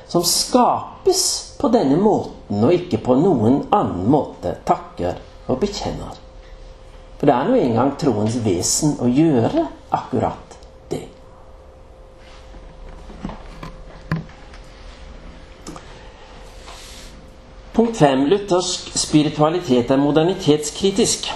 som 0.06 0.24
skapes 0.24 1.22
på 1.58 1.70
denne 1.72 1.96
måten 1.98 2.62
og 2.62 2.74
ikke 2.74 3.00
på 3.02 3.16
noen 3.18 3.62
annen 3.74 4.06
måte, 4.10 4.56
takker 4.68 5.18
og 5.48 5.58
bekjenner. 5.62 6.18
For 7.18 7.30
det 7.30 7.34
er 7.34 7.48
nå 7.48 7.58
engang 7.58 7.94
troens 7.98 8.36
vesen 8.42 8.96
å 9.02 9.08
gjøre 9.10 9.66
akkurat 9.94 10.56
det. 10.90 11.04
Punkt 17.72 17.96
5. 17.96 18.26
Luthersk 18.28 18.90
spiritualitet 18.98 19.94
er 19.94 20.02
modernitetskritisk. 20.02 21.30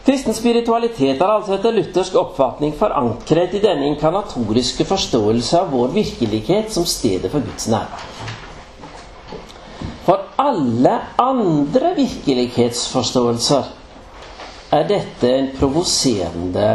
Kristen 0.00 0.32
spiritualitet 0.32 1.20
er 1.20 1.28
altså 1.28 1.58
etter 1.58 1.74
luthersk 1.76 2.14
oppfatning 2.16 2.72
forankret 2.78 3.52
i 3.58 3.60
denne 3.60 3.90
inkarnatoriske 3.90 4.86
forståelse 4.88 5.58
av 5.58 5.74
vår 5.74 5.92
virkelighet 5.92 6.72
som 6.72 6.86
stedet 6.88 7.28
for 7.32 7.44
Guds 7.44 7.68
nærvær. 7.68 8.06
For 10.06 10.24
alle 10.40 10.94
andre 11.20 11.92
virkelighetsforståelser 11.98 13.68
er 14.72 14.86
dette 14.88 15.32
en 15.36 15.50
provoserende 15.58 16.70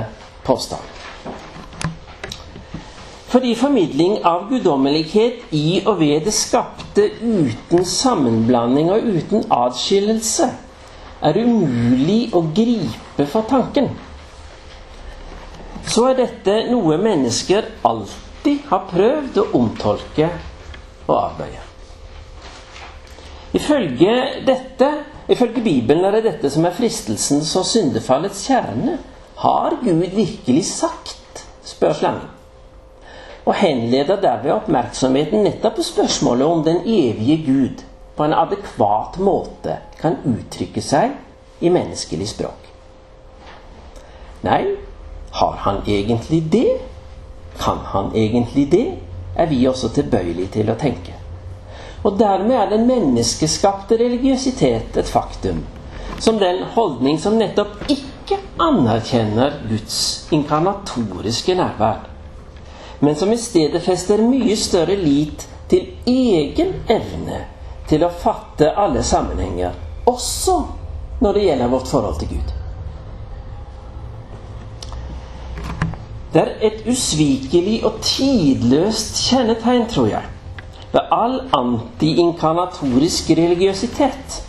påstand. 0.45 0.91
Fordi 3.33 3.55
formidling 3.57 4.19
av 4.23 4.45
guddommelighet 4.51 5.49
i 5.51 5.81
og 5.81 5.97
ved 5.99 6.27
det 6.27 6.33
skapte 6.33 7.09
uten 7.23 7.81
sammenblanding 7.89 8.93
og 8.93 9.09
uten 9.17 9.43
adskillelse 9.51 10.51
er 11.25 11.41
umulig 11.41 12.29
å 12.38 12.45
gripe 12.55 13.04
for 13.23 13.47
tanken. 13.49 13.89
Så 15.88 16.10
er 16.10 16.17
dette 16.19 16.56
noe 16.71 16.97
mennesker 16.99 17.69
alltid 17.88 18.67
har 18.71 18.88
prøvd 18.89 19.39
å 19.39 19.47
omtolke 19.58 20.30
og 21.08 21.15
avbøye. 21.15 21.63
Ifølge 23.56 24.15
dette, 24.47 24.89
ifølge 25.32 25.63
Bibelen 25.63 26.04
er 26.06 26.17
det 26.17 26.25
dette 26.28 26.51
som 26.51 26.67
er 26.67 26.75
fristelsens 26.75 27.54
og 27.56 27.67
syndefallets 27.69 28.43
kjerne. 28.49 28.99
Har 29.39 29.80
Gud 29.84 30.04
virkelig 30.12 30.65
sagt? 30.73 31.45
spør 31.65 31.95
slangen 31.97 32.36
og 33.45 33.54
henleder 33.54 34.17
derved 34.21 34.51
oppmerksomheten 34.56 35.43
nettopp 35.45 35.78
på 35.78 35.86
spørsmålet 35.86 36.47
om 36.47 36.63
den 36.65 36.82
evige 36.82 37.38
Gud 37.45 37.84
på 38.17 38.25
en 38.25 38.34
adekvat 38.34 39.19
måte 39.21 39.78
kan 39.99 40.17
uttrykke 40.25 40.82
seg 40.82 41.13
i 41.62 41.69
menneskelig 41.69 42.30
språk. 42.32 42.64
Nei, 44.45 44.62
har 45.39 45.60
han 45.65 45.81
egentlig 45.88 46.43
det? 46.53 46.69
Kan 47.60 47.81
han 47.93 48.13
egentlig 48.15 48.69
det? 48.71 48.88
er 49.36 49.49
vi 49.51 49.65
også 49.67 49.89
tilbøyelige 49.91 50.47
til 50.53 50.69
å 50.71 50.77
tenke. 50.79 51.12
Og 52.08 52.15
dermed 52.15 52.55
er 52.55 52.69
den 52.71 52.86
menneskeskapte 52.88 53.97
religiøsitet 53.99 54.95
et 55.01 55.10
faktum, 55.12 55.60
som 56.23 56.39
den 56.39 56.62
holdning 56.77 57.19
som 57.19 57.36
nettopp 57.36 57.89
ikke 57.91 58.38
anerkjenner 58.63 59.58
Guds 59.67 59.97
inkarnatoriske 60.31 61.58
nærvær 61.60 62.05
men 62.99 63.15
som 63.15 63.31
i 63.31 63.38
stedet 63.38 63.84
fester 63.84 64.21
mye 64.23 64.55
større 64.58 64.95
lit 64.95 65.47
til 65.69 65.89
egen 66.08 66.73
evne 66.89 67.41
til 67.89 68.05
å 68.05 68.10
fatte 68.10 68.71
alle 68.81 69.03
sammenhenger, 69.05 69.75
også 70.10 70.55
når 71.21 71.38
det 71.38 71.43
gjelder 71.45 71.73
vårt 71.73 71.91
forhold 71.91 72.19
til 72.21 72.31
Gud. 72.36 72.53
Det 76.36 76.41
er 76.43 76.67
et 76.67 76.82
usvikelig 76.91 77.78
og 77.88 78.02
tidløst 78.04 79.21
kjennetegn, 79.30 79.86
tror 79.88 80.10
jeg, 80.12 80.26
ved 80.91 81.13
all 81.15 81.38
antiinkarnatorisk 81.56 83.30
religiøsitet 83.39 84.41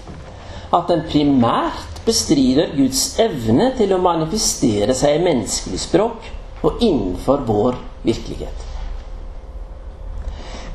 at 0.75 0.88
den 0.88 1.05
primært 1.11 2.01
bestrider 2.07 2.72
Guds 2.75 3.05
evne 3.22 3.70
til 3.79 3.94
å 3.94 4.01
manifestere 4.03 4.94
seg 4.99 5.20
i 5.20 5.22
menneskelig 5.29 5.79
språk 5.85 6.27
og 6.66 6.83
innenfor 6.83 7.46
vår 7.46 7.79
virkelighet. 8.03 8.66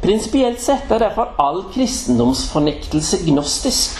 Prinsipielt 0.02 0.64
sett 0.64 0.92
er 0.96 1.04
derfor 1.10 1.36
all 1.40 1.66
kristendomsfornektelse 1.76 3.20
gnostisk, 3.28 4.00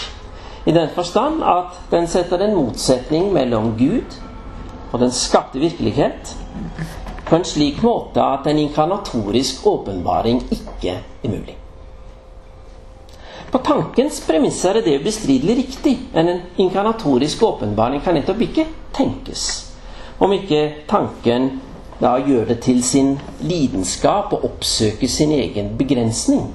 i 0.64 0.72
den 0.72 0.88
forstand 0.94 1.44
at 1.44 1.76
den 1.92 2.08
setter 2.08 2.40
en 2.40 2.56
motsetning 2.56 3.32
mellom 3.34 3.74
Gud 3.76 4.16
og 4.92 5.00
den 5.02 5.12
skapte 5.12 5.60
virkelighet 5.60 6.36
på 7.32 7.38
en 7.40 7.44
slik 7.48 7.78
måte 7.80 8.20
at 8.20 8.44
en 8.46 8.58
inkarnatorisk 8.60 9.66
åpenbaring 9.66 10.42
ikke 10.52 10.98
er 11.24 11.30
mulig. 11.32 11.54
På 13.48 13.60
tankens 13.64 14.18
premisser 14.26 14.76
er 14.76 14.84
det 14.84 14.98
ubestridelig 15.00 15.56
riktig, 15.56 15.94
men 16.12 16.28
en 16.28 16.42
inkarnatorisk 16.60 17.42
åpenbaring 17.48 18.02
kan 18.04 18.18
nettopp 18.20 18.42
ikke 18.44 18.66
tenkes 18.92 19.46
om 20.20 20.34
ikke 20.36 20.60
tanken 20.92 21.48
da 22.02 22.18
gjør 22.20 22.50
det 22.52 22.58
til 22.66 22.82
sin 22.84 23.14
lidenskap 23.40 24.34
og 24.36 24.44
oppsøker 24.50 25.08
sin 25.08 25.32
egen 25.32 25.72
begrensning. 25.78 26.50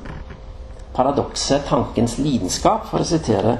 Paradokset 0.93 1.65
tankens 1.65 2.19
lidenskap, 2.21 2.85
for 2.91 3.01
å 3.01 3.09
sitere 3.15 3.57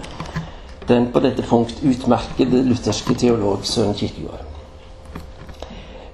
den 0.86 1.10
på 1.10 1.26
dette 1.26 1.42
punkt 1.50 1.82
utmerkede 1.82 2.62
lutherske 2.70 3.18
teolog 3.18 3.66
Søren 3.66 3.98
Kirkegård. 3.98 4.47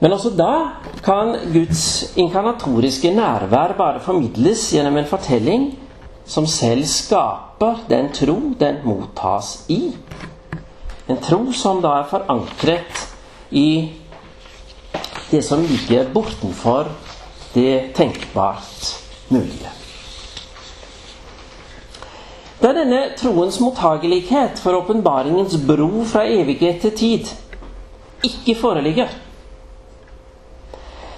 Men 0.03 0.11
også 0.11 0.33
da 0.35 0.53
kan 1.03 1.37
Guds 1.53 2.11
inkarnatoriske 2.19 3.13
nærvær 3.15 3.71
bare 3.77 4.01
formidles 4.03 4.65
gjennom 4.75 4.97
en 4.99 5.07
fortelling 5.07 5.69
som 6.27 6.47
selv 6.47 6.83
skaper 6.91 7.85
den 7.87 8.09
tro 8.11 8.35
den 8.59 8.81
mottas 8.83 9.53
i. 9.71 9.93
En 11.07 11.21
tro 11.23 11.53
som 11.55 11.79
da 11.83 12.01
er 12.01 12.09
forankret 12.11 13.05
i 13.55 13.93
det 15.31 15.39
som 15.47 15.63
ligger 15.63 16.11
bortenfor 16.11 16.91
det 17.55 17.95
tenkbart 17.95 18.91
mulige. 19.31 19.71
Da 22.59 22.75
denne 22.75 23.05
troens 23.19 23.59
mottagelighet 23.63 24.59
for 24.59 24.83
åpenbaringens 24.83 25.55
bro 25.67 26.03
fra 26.07 26.27
evighet 26.27 26.83
til 26.83 26.97
tid 26.99 27.37
ikke 28.23 28.59
foreligger, 28.59 29.07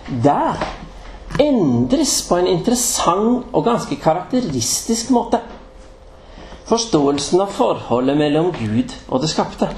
der 0.07 0.61
endres 1.41 2.21
på 2.29 2.37
en 2.39 2.47
interessant 2.47 3.45
og 3.53 3.65
ganske 3.65 3.95
karakteristisk 3.99 5.09
måte 5.11 5.41
forståelsen 6.65 7.41
av 7.41 7.51
forholdet 7.53 8.17
mellom 8.17 8.51
Gud 8.55 8.93
og 9.07 9.21
det 9.21 9.29
skapte. 9.29 9.69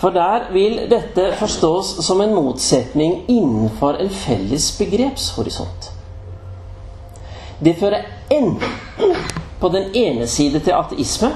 For 0.00 0.14
der 0.14 0.48
vil 0.54 0.80
dette 0.90 1.28
forstås 1.38 1.94
som 2.02 2.20
en 2.24 2.34
motsetning 2.34 3.20
innenfor 3.30 4.00
en 4.02 4.10
felles 4.10 4.72
begrepshorisont. 4.78 5.92
Det 7.62 7.76
fører 7.78 8.08
enten 8.30 9.14
på 9.60 9.68
den 9.70 9.92
ene 9.94 10.26
side 10.26 10.58
til 10.64 10.74
ateisme, 10.74 11.30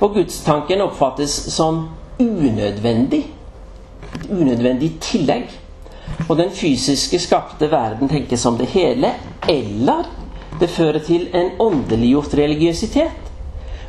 og 0.00 0.14
gudstanken 0.14 0.84
oppfattes 0.84 1.32
som 1.50 1.88
unødvendig, 2.20 3.24
et 4.14 4.30
unødvendig 4.30 4.92
tillegg, 5.02 5.48
og 6.28 6.36
den 6.38 6.50
fysiske 6.54 7.18
skapte 7.18 7.70
verden 7.72 8.08
tenkes 8.08 8.40
som 8.40 8.58
det 8.58 8.70
hele, 8.72 9.14
eller 9.48 10.06
det 10.60 10.70
fører 10.70 11.02
til 11.04 11.28
en 11.34 11.50
åndeliggjort 11.60 12.34
religiøsitet 12.38 13.24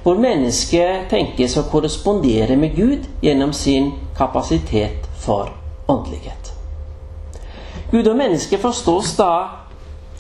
hvor 0.06 0.20
mennesket 0.22 1.08
tenkes 1.10 1.56
å 1.58 1.64
korrespondere 1.66 2.54
med 2.62 2.76
Gud 2.78 3.08
gjennom 3.26 3.54
sin 3.58 3.88
kapasitet 4.18 5.08
for 5.18 5.50
åndelighet. 5.90 6.52
Gud 7.90 8.06
og 8.12 8.18
menneske 8.20 8.60
forstås 8.62 9.16
da 9.18 9.32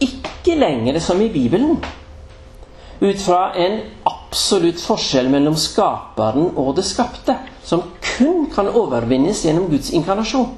ikke 0.02 0.58
lenger 0.58 0.98
som 1.00 1.22
i 1.22 1.30
Bibelen, 1.30 1.78
ut 3.00 3.22
fra 3.22 3.52
en 3.62 3.78
absolutt 4.10 4.82
forskjell 4.82 5.30
mellom 5.30 5.54
skaperen 5.60 6.56
og 6.58 6.74
det 6.80 6.86
skapte, 6.88 7.38
som 7.62 7.84
kun 8.02 8.50
kan 8.56 8.72
overvinnes 8.74 9.44
gjennom 9.46 9.70
Guds 9.70 9.92
inkarnasjon. 9.94 10.50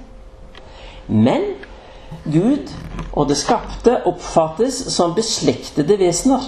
Men 1.08 1.54
Gud 2.24 2.72
og 3.14 3.28
det 3.30 3.38
skapte 3.40 3.98
oppfattes 4.10 4.80
som 4.94 5.16
beslektede 5.18 5.98
vesener, 6.00 6.44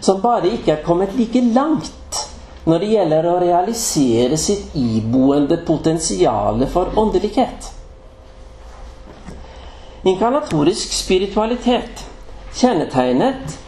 som 0.00 0.20
bare 0.22 0.52
ikke 0.56 0.74
er 0.76 0.84
kommet 0.84 1.16
like 1.18 1.42
langt 1.54 2.20
når 2.68 2.82
det 2.82 2.90
gjelder 2.92 3.26
å 3.26 3.38
realisere 3.40 4.36
sitt 4.38 4.74
iboende 4.76 5.56
potensial 5.66 6.60
for 6.72 6.92
åndelighet. 7.00 7.70
Inkarnatorisk 10.10 10.92
spiritualitet 10.96 12.04
kjennetegnet, 12.56 13.58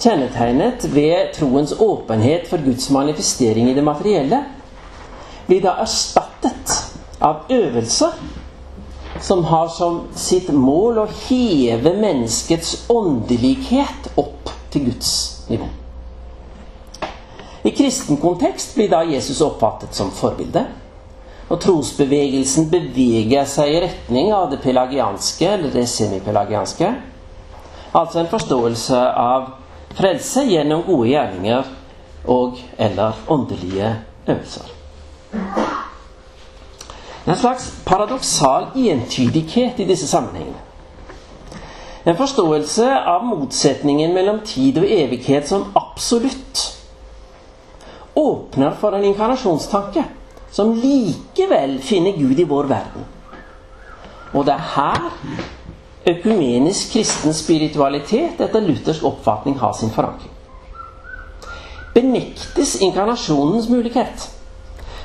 kjennetegnet 0.00 0.84
ved 0.92 1.32
troens 1.36 1.72
åpenhet 1.80 2.48
for 2.50 2.62
Guds 2.62 2.90
manifestering 2.90 3.70
i 3.70 3.74
det 3.74 3.84
materielle 3.84 4.42
blir 5.46 5.62
da 5.64 5.76
erstattet 5.82 6.74
av 7.22 7.46
øvelser 7.52 8.18
som 9.22 9.44
har 9.44 9.68
som 9.68 10.00
sitt 10.14 10.48
mål 10.48 10.98
å 11.02 11.06
heve 11.28 11.92
menneskets 11.96 12.86
åndelighet 12.92 14.10
opp 14.14 14.50
til 14.72 14.88
Guds 14.90 15.12
nivå. 15.48 15.68
I 17.66 17.72
kristen 17.74 18.16
kontekst 18.22 18.76
blir 18.76 18.90
da 18.92 19.02
Jesus 19.04 19.40
oppfattet 19.42 19.94
som 19.94 20.12
forbilde. 20.14 20.62
Og 21.46 21.60
trosbevegelsen 21.62 22.68
beveger 22.70 23.46
seg 23.46 23.72
i 23.72 23.80
retning 23.86 24.32
av 24.34 24.50
det 24.50 24.60
pelagianske, 24.62 25.48
eller 25.50 25.74
det 25.74 25.86
semipelagianske. 25.90 26.92
Altså 27.94 28.22
en 28.22 28.30
forståelse 28.30 29.02
av 29.22 29.50
frelse 29.96 30.44
gjennom 30.46 30.82
gode 30.86 31.12
gjerninger 31.12 31.74
og 32.30 32.58
eller 32.78 33.18
åndelige 33.30 33.94
øvelser. 34.26 34.74
En 37.26 37.36
slags 37.36 37.72
paradoksal 37.84 38.68
entydighet 38.76 39.80
i 39.82 39.84
disse 39.88 40.06
sammenhengene. 40.06 40.62
En 42.06 42.16
forståelse 42.16 42.86
av 43.10 43.24
motsetningen 43.26 44.14
mellom 44.14 44.38
tid 44.46 44.78
og 44.78 44.86
evighet 44.86 45.48
som 45.48 45.72
absolutt 45.74 46.62
åpner 48.14 48.76
for 48.78 48.94
en 48.94 49.04
inkarnasjonstanke 49.04 50.04
som 50.54 50.70
likevel 50.78 51.80
finner 51.82 52.14
Gud 52.16 52.38
i 52.38 52.46
vår 52.48 52.70
verden. 52.70 53.08
Og 54.32 54.46
det 54.46 54.54
er 54.54 54.70
her 54.76 55.10
økumenisk 56.06 56.92
kristen 56.94 57.34
spiritualitet 57.34 58.40
etter 58.40 58.62
luthersk 58.62 59.04
oppfatning 59.04 59.58
har 59.58 59.74
sin 59.74 59.90
forankring. 59.90 60.30
Benektes 61.94 62.76
inkarnasjonens 62.80 63.68
mulighet, 63.68 64.30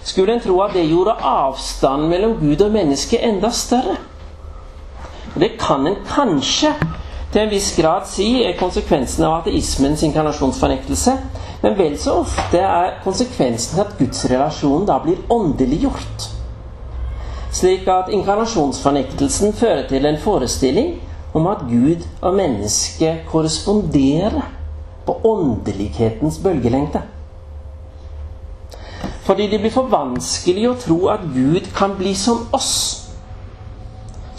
skulle 0.04 0.34
en 0.34 0.42
tro 0.44 0.60
at 0.62 0.74
det 0.74 0.88
gjorde 0.90 1.18
avstanden 1.24 2.10
mellom 2.10 2.38
Gud 2.40 2.62
og 2.62 2.72
menneske 2.72 3.20
enda 3.22 3.50
større. 3.50 3.98
Det 5.36 5.54
kan 5.60 5.88
en 5.88 6.02
kanskje 6.08 6.74
til 7.32 7.42
en 7.42 7.52
viss 7.52 7.72
grad 7.78 8.08
si 8.12 8.42
er 8.44 8.58
konsekvensen 8.60 9.24
av 9.24 9.38
ateismens 9.42 10.04
inkarnasjonsfornektelse. 10.04 11.14
Men 11.62 11.78
vel 11.78 11.96
så 12.02 12.18
ofte 12.24 12.60
er 12.60 12.98
konsekvensen 13.04 13.80
at 13.84 13.94
gudsrelasjonen 14.00 14.88
da 14.90 14.98
blir 15.04 15.22
åndeliggjort. 15.32 16.28
Slik 17.52 17.88
at 17.92 18.10
inkarnasjonsfornektelsen 18.12 19.54
fører 19.54 19.88
til 19.88 20.06
en 20.08 20.20
forestilling 20.20 20.96
om 21.34 21.48
at 21.48 21.64
Gud 21.70 22.04
og 22.22 22.36
menneske 22.36 23.14
korresponderer 23.32 24.42
på 25.06 25.18
åndelighetens 25.28 26.40
bølgelengde. 26.44 27.02
Fordi 29.26 29.48
det 29.48 29.60
blir 29.62 29.74
for 29.74 29.90
vanskelig 29.92 30.66
å 30.70 30.78
tro 30.82 31.00
at 31.14 31.26
Gud 31.34 31.70
kan 31.78 31.94
bli 32.00 32.16
som 32.18 32.48
oss, 32.58 32.74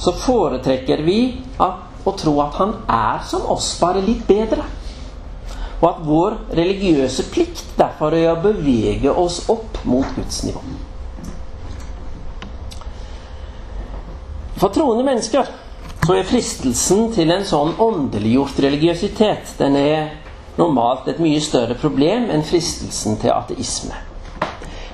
så 0.03 0.11
foretrekker 0.18 1.05
vi 1.07 1.18
å 1.62 2.14
tro 2.18 2.33
at 2.42 2.57
han 2.59 2.75
er 2.90 3.23
som 3.27 3.47
oss, 3.55 3.77
bare 3.79 4.03
litt 4.03 4.25
bedre. 4.27 4.64
Og 5.83 5.88
at 5.88 6.03
vår 6.07 6.38
religiøse 6.59 7.29
plikt 7.31 7.77
derfor 7.79 8.14
er 8.18 8.33
å 8.33 8.40
bevege 8.42 9.11
oss 9.11 9.45
opp 9.51 9.79
mot 9.87 10.07
Guds 10.16 10.42
nivå. 10.47 10.62
For 14.59 14.71
troende 14.75 15.07
mennesker 15.07 15.47
så 16.03 16.14
er 16.18 16.27
fristelsen 16.27 17.09
til 17.14 17.31
en 17.35 17.47
sånn 17.47 17.77
åndeliggjort 17.83 18.59
religiøsitet 18.62 19.57
den 19.59 19.79
er 19.79 20.09
normalt 20.59 21.07
et 21.11 21.23
mye 21.23 21.42
større 21.42 21.79
problem 21.79 22.31
enn 22.31 22.47
fristelsen 22.47 23.18
til 23.23 23.35
ateisme. 23.35 23.95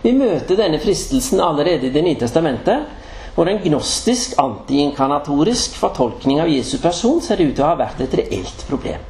Vi 0.02 0.12
møter 0.14 0.58
denne 0.58 0.78
fristelsen 0.82 1.40
allerede 1.42 1.88
i 1.88 1.92
Det 1.94 2.04
nye 2.04 2.18
testamentet 2.18 2.87
hvor 3.34 3.46
en 3.46 3.61
gnostisk, 3.62 4.32
antiinkarnatorisk 4.42 5.76
fortolkning 5.78 6.40
av 6.42 6.50
Jesu 6.50 6.80
person 6.82 7.20
ser 7.22 7.38
ut 7.38 7.52
til 7.54 7.62
å 7.62 7.68
ha 7.68 7.78
vært 7.78 8.00
et 8.02 8.16
reelt 8.18 8.64
problem. 8.66 9.04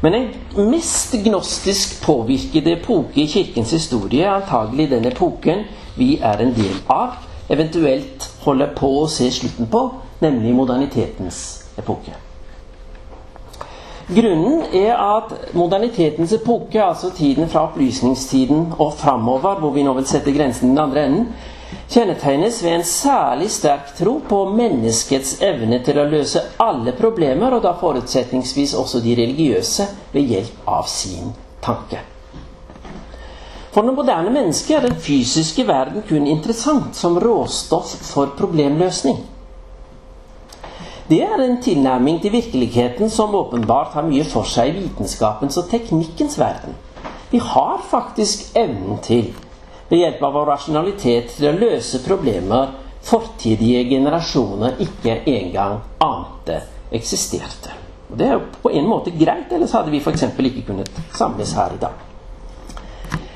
Men 0.00 0.14
en 0.16 0.70
mest 0.70 1.12
gnostisk 1.24 1.98
påvirkede 2.04 2.78
epoke 2.78 3.20
i 3.20 3.28
Kirkens 3.28 3.74
historie 3.76 4.24
er 4.24 4.38
antagelig 4.38 4.88
den 4.94 5.08
epoken 5.10 5.66
vi 5.96 6.14
er 6.16 6.40
en 6.40 6.54
del 6.56 6.80
av, 6.92 7.18
eventuelt 7.52 8.28
holder 8.44 8.72
på 8.76 8.92
å 9.02 9.08
se 9.10 9.28
slutten 9.32 9.68
på, 9.72 9.82
nemlig 10.24 10.56
modernitetens 10.56 11.42
epoke. 11.76 12.25
Grunnen 14.06 14.62
er 14.70 14.94
at 14.94 15.32
modernitetens 15.58 16.32
epoke, 16.36 16.78
altså 16.78 17.10
tiden 17.10 17.48
fra 17.50 17.64
opplysningstiden 17.66 18.72
og 18.78 18.92
framover, 19.00 19.58
hvor 19.58 19.72
vi 19.74 19.82
nå 19.82 19.96
vil 19.96 20.06
sette 20.06 20.34
grensen 20.34 20.70
den 20.70 20.78
andre 20.78 21.06
enden, 21.08 21.24
kjennetegnes 21.90 22.60
ved 22.62 22.76
en 22.76 22.84
særlig 22.86 23.50
sterk 23.50 23.90
tro 23.98 24.20
på 24.28 24.44
menneskets 24.54 25.40
evne 25.42 25.80
til 25.82 25.98
å 25.98 26.06
løse 26.06 26.44
alle 26.62 26.94
problemer, 26.94 27.58
og 27.58 27.64
da 27.66 27.74
forutsetningsvis 27.80 28.76
også 28.78 29.02
de 29.02 29.18
religiøse, 29.18 29.88
ved 30.14 30.30
hjelp 30.30 30.68
av 30.70 30.86
sin 30.90 31.34
tanke. 31.62 31.98
For 33.74 33.82
det 33.82 33.92
moderne 33.98 34.30
mennesket 34.30 34.76
er 34.76 34.86
den 34.86 35.00
fysiske 35.02 35.66
verden 35.68 36.06
kun 36.06 36.30
interessant 36.30 36.94
som 36.96 37.18
råstoff 37.20 37.90
for 38.06 38.38
problemløsning. 38.38 39.18
Det 41.08 41.22
er 41.22 41.38
en 41.38 41.60
tilnærming 41.62 42.16
til 42.22 42.32
virkeligheten 42.32 43.10
som 43.10 43.34
åpenbart 43.34 43.92
har 43.94 44.02
mye 44.02 44.24
for 44.26 44.48
seg 44.50 44.72
i 44.72 44.80
vitenskapens 44.80 45.54
og 45.60 45.68
teknikkens 45.70 46.34
verden. 46.38 46.74
Vi 47.30 47.38
har 47.38 47.84
faktisk 47.90 48.56
evnen 48.58 48.98
til 49.02 49.28
ved 49.86 50.00
hjelp 50.00 50.24
av 50.26 50.34
vår 50.34 50.50
rasjonalitet 50.50 51.30
til 51.36 51.52
å 51.52 51.54
løse 51.60 52.00
problemer 52.02 52.72
fortidige 53.06 53.84
generasjoner 53.92 54.82
ikke 54.82 55.20
engang 55.30 55.78
ante 56.02 56.58
eksisterte. 56.90 57.70
Og 58.10 58.18
Det 58.18 58.26
er 58.26 58.34
jo 58.34 58.42
på 58.62 58.74
en 58.74 58.90
måte 58.90 59.14
greit, 59.14 59.52
ellers 59.52 59.78
hadde 59.78 59.94
vi 59.94 60.02
f.eks. 60.02 60.26
ikke 60.26 60.66
kunnet 60.66 60.90
samles 61.14 61.54
her 61.54 61.78
i 61.78 61.82
dag. 61.86 62.02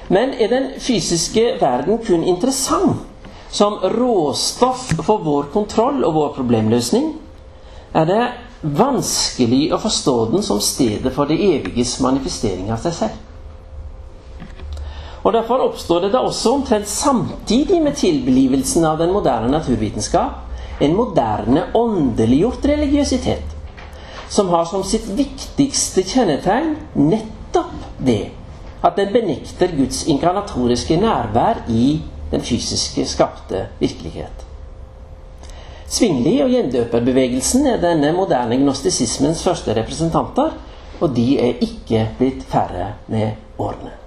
Men 0.09 0.35
er 0.35 0.51
den 0.51 0.71
fysiske 0.79 1.53
verden 1.61 2.03
kun 2.03 2.27
interessant 2.27 3.07
som 3.51 3.79
råstoff 3.79 4.91
for 5.07 5.23
vår 5.23 5.53
kontroll 5.55 6.05
og 6.05 6.15
vår 6.15 6.33
problemløsning, 6.35 7.13
er 7.95 8.07
det 8.07 8.21
vanskelig 8.63 9.71
å 9.73 9.81
forstå 9.81 10.17
den 10.35 10.45
som 10.45 10.61
stedet 10.63 11.13
for 11.15 11.31
det 11.31 11.41
eviges 11.41 11.97
manifestering 12.05 12.71
av 12.73 12.83
seg 12.85 12.97
selv. 12.97 13.27
Og 15.21 15.35
Derfor 15.37 15.67
oppstår 15.67 16.07
det 16.07 16.13
da 16.15 16.23
også 16.25 16.55
omtrent 16.57 16.89
samtidig 16.89 17.81
med 17.85 17.99
tilblivelsen 18.01 18.87
av 18.89 18.99
den 19.01 19.13
moderne 19.13 19.51
naturvitenskap 19.53 20.81
en 20.81 20.97
moderne 20.97 21.67
åndeliggjort 21.77 22.65
religiøsitet, 22.65 23.57
som 24.33 24.49
har 24.49 24.65
som 24.65 24.85
sitt 24.87 25.11
viktigste 25.17 26.07
kjennetegn 26.09 26.73
nettopp 26.97 27.75
det 28.01 28.31
at 28.81 28.97
den 28.97 29.13
benekter 29.13 29.75
Guds 29.77 30.07
inkarnatoriske 30.09 30.97
nærvær 30.97 31.67
i 31.69 32.01
den 32.31 32.41
fysiske, 32.41 33.05
skapte 33.05 33.67
virkelighet. 33.81 34.47
Svingli 35.91 36.37
og 36.45 36.53
gjendøperbevegelsen 36.55 37.67
er 37.67 37.81
denne 37.83 38.13
moderne 38.15 38.61
gnostisismens 38.61 39.43
første 39.43 39.75
representanter, 39.75 40.55
og 41.01 41.17
de 41.17 41.33
er 41.41 41.65
ikke 41.67 42.05
blitt 42.21 42.45
færre 42.53 42.93
med 43.11 43.59
årene. 43.59 44.01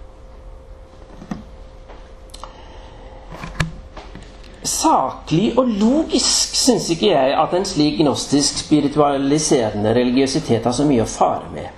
saklig 4.84 5.53
og 5.57 5.67
logisk 5.67 6.55
syns 6.57 6.89
ikke 6.93 7.11
jeg 7.11 7.36
at 7.39 7.55
en 7.55 7.65
slik 7.67 7.99
gnostisk 8.01 8.59
spiritualiserende 8.65 9.93
religiøsitet 9.95 10.65
har 10.67 10.75
så 10.75 10.86
mye 10.88 11.05
å 11.05 11.09
fare 11.09 11.47
med. 11.53 11.69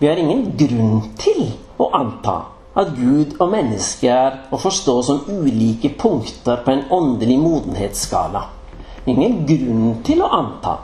Vi 0.00 0.08
har 0.08 0.20
ingen 0.20 0.46
grunn 0.58 1.02
til 1.20 1.50
å 1.80 1.90
anta 1.96 2.36
at 2.80 2.94
Gud 2.94 3.34
og 3.40 3.50
mennesket 3.52 4.10
er 4.14 4.38
å 4.54 4.60
forstå 4.60 4.94
som 5.06 5.24
ulike 5.28 5.90
punkter 5.98 6.62
på 6.64 6.74
en 6.74 6.86
åndelig 6.94 7.38
modenhetsskala. 7.42 8.46
Ingen 9.08 9.42
grunn 9.48 10.02
til 10.04 10.22
å 10.22 10.30
anta 10.40 10.76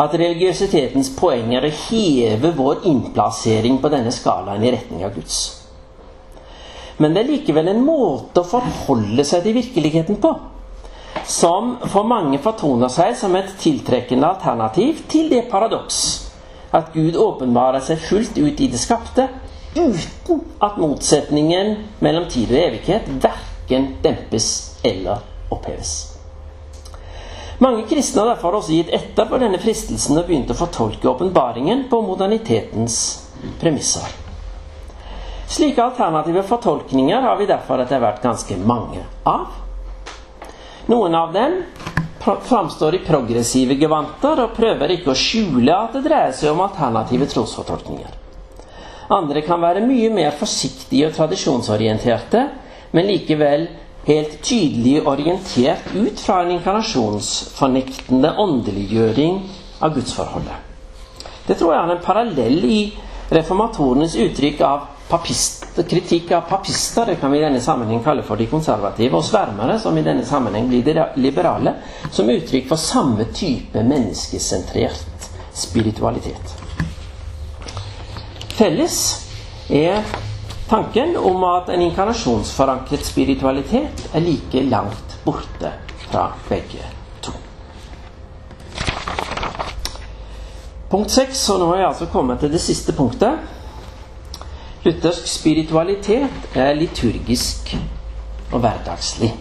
at 0.00 0.14
religiøsitetens 0.18 1.12
poeng 1.18 1.54
er 1.54 1.66
å 1.66 1.74
heve 1.86 2.50
vår 2.56 2.86
innplassering 2.90 3.78
på 3.82 3.90
denne 3.92 4.12
skalaen 4.14 4.64
i 4.64 4.72
retning 4.74 5.04
av 5.06 5.14
Guds. 5.14 5.38
Men 6.98 7.14
det 7.14 7.24
er 7.24 7.32
likevel 7.32 7.70
en 7.70 7.82
måte 7.82 8.42
å 8.42 8.48
forholde 8.48 9.24
seg 9.26 9.46
til 9.46 9.56
virkeligheten 9.58 10.20
på 10.22 10.34
som 11.24 11.76
for 11.88 12.06
mange 12.06 12.38
fortoner 12.42 12.90
seg 12.92 13.14
som 13.16 13.34
et 13.38 13.54
tiltrekkende 13.62 14.28
alternativ 14.28 15.04
til 15.08 15.30
det 15.32 15.46
paradoks 15.50 16.00
at 16.74 16.90
Gud 16.94 17.16
åpenbarer 17.16 17.84
seg 17.86 18.02
fullt 18.02 18.38
ut 18.38 18.60
i 18.60 18.68
det 18.70 18.80
skapte, 18.82 19.28
uten 19.78 20.42
at 20.62 20.78
motsetningen 20.78 21.76
mellom 22.02 22.26
tid 22.30 22.50
og 22.50 22.58
evighet 22.58 23.06
verken 23.22 23.92
dempes 24.02 24.48
eller 24.84 25.22
oppheves. 25.54 26.13
Mange 27.58 27.84
kristne 27.86 28.22
har 28.24 28.34
derfor 28.34 28.58
også 28.58 28.74
gitt 28.74 28.90
etter 28.94 29.28
for 29.30 29.42
denne 29.42 29.60
fristelsen 29.62 30.18
og 30.18 30.26
begynt 30.26 30.50
å 30.50 30.58
fortolke 30.58 31.08
åpenbaringen 31.10 31.86
på 31.90 32.00
modernitetens 32.02 32.98
premisser. 33.60 34.08
Slike 35.54 35.82
alternative 35.84 36.42
fortolkninger 36.48 37.22
har 37.22 37.36
vi 37.38 37.46
derfor 37.46 37.82
etter 37.84 38.00
hvert 38.02 38.22
ganske 38.24 38.56
mange 38.58 39.04
av. 39.28 39.60
Noen 40.90 41.14
av 41.14 41.32
dem 41.32 41.60
framstår 42.24 42.96
i 42.96 43.04
progressive 43.04 43.76
gevanter 43.78 44.40
og 44.42 44.56
prøver 44.56 44.96
ikke 44.96 45.12
å 45.12 45.18
skjule 45.18 45.76
at 45.76 45.94
det 45.94 46.04
dreier 46.08 46.34
seg 46.34 46.54
om 46.54 46.64
alternative 46.64 47.28
trosfortolkninger. 47.30 48.20
Andre 49.12 49.42
kan 49.44 49.60
være 49.60 49.84
mye 49.84 50.10
mer 50.12 50.32
forsiktige 50.36 51.10
og 51.10 51.16
tradisjonsorienterte, 51.16 52.46
men 52.96 53.10
likevel 53.10 53.68
helt 54.06 54.42
tydelig 54.42 55.06
orientert 55.08 55.94
ut 55.94 56.20
fra 56.20 56.42
en 56.42 56.50
inkarnasjonsfornektende 56.58 58.34
åndeliggjøring 58.38 59.38
av 59.80 59.94
gudsforholdet. 59.94 60.72
Det 61.46 61.56
tror 61.58 61.74
jeg 61.74 61.82
er 61.82 61.94
en 61.94 62.04
parallell 62.04 62.64
i 62.64 62.80
reformatorenes 63.34 64.16
uttrykk 64.20 64.60
av 64.64 64.90
papist, 65.08 65.66
kritikk 65.88 66.32
av 66.32 66.46
papister, 66.48 67.06
det 67.06 67.16
kan 67.20 67.32
vi 67.32 67.38
i 67.38 67.44
denne 67.44 67.60
sammenheng 67.60 68.02
kalle 68.04 68.24
for 68.24 68.40
de 68.40 68.46
konservative, 68.48 69.16
og 69.16 69.24
svermere, 69.24 69.78
som 69.80 69.96
i 69.98 70.04
denne 70.04 70.24
sammenheng 70.26 70.68
blir 70.70 70.84
de 70.86 71.06
liberale, 71.20 71.74
som 72.12 72.30
uttrykk 72.30 72.68
for 72.70 72.80
samme 72.80 73.28
type 73.36 73.82
menneskesentrert 73.84 75.28
spiritualitet. 75.54 76.54
Felles 78.54 78.98
er 79.68 80.00
tanken 80.68 81.16
om 81.16 81.44
at 81.44 81.68
en 81.68 81.82
inkarnasjonsforankret 81.86 83.06
spiritualitet 83.06 84.08
er 84.14 84.24
like 84.24 84.62
langt 84.70 85.18
borte 85.24 85.72
fra 86.06 86.28
begge 86.48 86.84
to. 87.22 87.32
Punkt 90.90 91.10
seks, 91.10 91.48
og 91.50 91.60
nå 91.60 91.70
har 91.72 91.82
jeg 91.82 91.88
altså 91.88 92.10
kommet 92.12 92.40
til 92.40 92.52
det 92.52 92.60
siste 92.60 92.92
punktet. 92.92 93.40
Luthersk 94.84 95.26
spiritualitet 95.32 96.54
er 96.54 96.74
liturgisk 96.76 97.76
og 98.52 98.60
hverdagslig. 98.60 99.32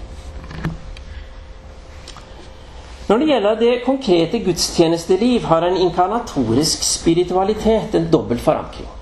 Når 3.09 3.17
det 3.19 3.27
gjelder 3.27 3.59
det 3.59 3.73
konkrete 3.85 4.39
gudstjenesteliv, 4.45 5.43
har 5.51 5.67
en 5.67 5.77
inkarnatorisk 5.77 6.83
spiritualitet 6.87 7.95
en 7.95 8.07
dobbel 8.11 8.39
forankring. 8.39 8.92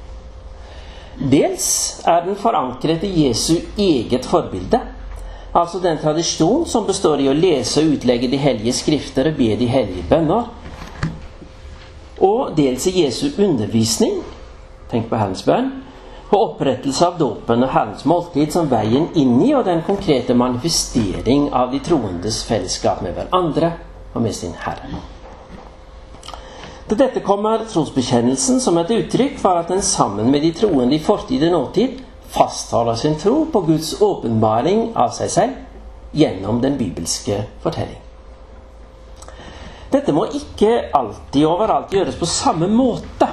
Dels 1.30 2.02
er 2.08 2.24
den 2.26 2.38
forankret 2.40 3.04
i 3.06 3.28
Jesu 3.28 3.60
eget 3.78 4.26
forbilde, 4.26 4.80
altså 5.54 5.80
den 5.84 6.00
tradisjon 6.02 6.66
som 6.66 6.88
består 6.88 7.22
i 7.22 7.30
å 7.30 7.36
lese 7.38 7.84
og 7.84 7.94
utlegge 7.98 8.30
de 8.32 8.40
hellige 8.42 8.74
skrifter 8.80 9.30
og 9.30 9.38
be 9.38 9.52
de 9.60 9.68
hellige 9.70 10.08
bønner. 10.10 10.50
Og 12.22 12.56
dels 12.58 12.88
i 12.90 12.96
Jesu 13.04 13.28
undervisning, 13.38 14.22
tenk 14.90 15.10
på 15.10 15.20
Herrens 15.22 15.46
bønn, 15.46 15.72
og 16.32 16.42
opprettelse 16.42 17.06
av 17.06 17.18
dåpen 17.20 17.66
og 17.66 17.74
Herrens 17.74 18.06
måltid 18.08 18.54
som 18.56 18.70
veien 18.72 19.10
inn 19.20 19.38
i 19.44 19.52
og 19.54 19.66
den 19.68 19.84
konkrete 19.86 20.34
manifestering 20.34 21.50
av 21.54 21.74
de 21.74 21.82
troendes 21.84 22.42
fellesskap 22.48 23.04
med 23.04 23.18
hverandre 23.18 23.76
og 24.14 24.24
med 24.24 24.36
sin 24.36 24.56
Herre. 24.58 25.21
Til 26.92 27.00
dette 27.00 27.22
kommer 27.24 27.62
trosbekjennelsen 27.72 28.58
som 28.60 28.76
et 28.82 28.90
uttrykk 28.92 29.38
for 29.40 29.56
at 29.62 29.70
en 29.72 29.80
sammen 29.80 30.28
med 30.28 30.42
de 30.44 30.50
troende 30.52 30.98
i 30.98 31.00
fortid 31.00 31.46
og 31.48 31.54
nåtid 31.54 32.02
fastholder 32.34 32.98
sin 33.00 33.14
tro 33.16 33.46
på 33.54 33.62
Guds 33.64 33.94
åpenbaring 34.04 34.90
av 35.00 35.14
seg 35.16 35.30
selv 35.32 36.18
gjennom 36.20 36.58
den 36.60 36.76
bibelske 36.76 37.38
fortelling. 37.64 37.96
Dette 39.94 40.12
må 40.12 40.26
ikke 40.36 40.74
alltid 41.00 41.48
overalt 41.48 41.96
gjøres 41.96 42.18
på 42.20 42.28
samme 42.28 42.68
måte. 42.68 43.30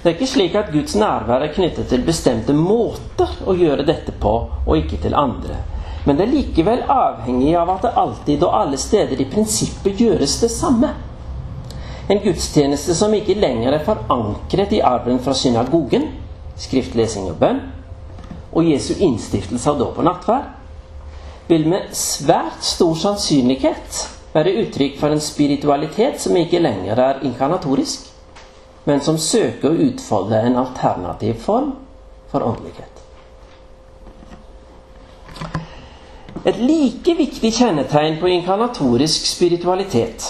Det 0.00 0.08
er 0.08 0.16
ikke 0.16 0.32
slik 0.32 0.56
at 0.56 0.72
Guds 0.72 0.96
nærvær 0.96 1.44
er 1.44 1.52
knyttet 1.52 1.90
til 1.92 2.06
bestemte 2.06 2.56
måter 2.56 3.28
å 3.44 3.58
gjøre 3.60 3.84
dette 3.84 4.14
på, 4.24 4.32
og 4.64 4.72
ikke 4.80 5.02
til 5.04 5.18
andre. 5.20 5.58
Men 6.08 6.16
det 6.16 6.24
er 6.24 6.32
likevel 6.32 6.88
avhengig 6.88 7.52
av 7.60 7.76
at 7.76 7.84
det 7.90 7.92
alltid 8.06 8.48
og 8.48 8.56
alle 8.56 8.80
steder 8.80 9.20
i 9.20 9.28
prinsippet 9.28 10.00
gjøres 10.00 10.38
det 10.46 10.50
samme. 10.56 10.94
En 12.08 12.20
gudstjeneste 12.22 12.94
som 12.94 13.14
ikke 13.16 13.34
lenger 13.34 13.74
er 13.74 13.82
forankret 13.86 14.74
i 14.76 14.82
arven 14.84 15.18
fra 15.22 15.34
synagogen, 15.34 16.04
skriftlesing 16.56 17.26
og 17.32 17.40
bønn, 17.40 17.64
og 18.54 18.68
Jesu 18.70 18.92
innstiftelse 19.02 19.72
av 19.72 19.80
dåp 19.80 19.98
og 19.98 20.06
nattverd, 20.06 20.52
vil 21.50 21.66
med 21.70 21.90
svært 21.94 22.62
stor 22.66 22.94
sannsynlighet 22.98 24.04
være 24.34 24.54
uttrykk 24.62 25.00
for 25.00 25.14
en 25.14 25.22
spiritualitet 25.22 26.22
som 26.22 26.38
ikke 26.38 26.62
lenger 26.62 27.02
er 27.02 27.20
inkarnatorisk, 27.26 28.06
men 28.86 29.02
som 29.02 29.18
søker 29.18 29.72
å 29.72 29.86
utfolde 29.88 30.38
en 30.46 30.60
alternativ 30.62 31.42
form 31.42 31.72
for 32.30 32.46
åndelighet. 32.46 32.92
Et 36.46 36.58
like 36.62 37.18
viktig 37.18 37.50
kjennetegn 37.50 38.20
på 38.20 38.30
inkarnatorisk 38.30 39.26
spiritualitet 39.26 40.28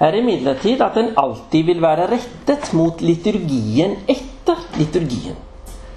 er 0.00 0.18
imidlertid 0.18 0.82
at 0.84 0.94
den 0.94 1.14
alltid 1.16 1.64
vil 1.70 1.80
være 1.82 2.08
rettet 2.10 2.72
mot 2.76 3.00
liturgien 3.00 3.96
etter 4.08 4.60
liturgien. 4.76 5.36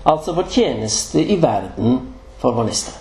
Altså 0.08 0.34
vår 0.34 0.48
tjeneste 0.50 1.24
i 1.24 1.36
verden 1.42 2.00
for 2.40 2.56
vår 2.56 2.70
neste. 2.70 2.96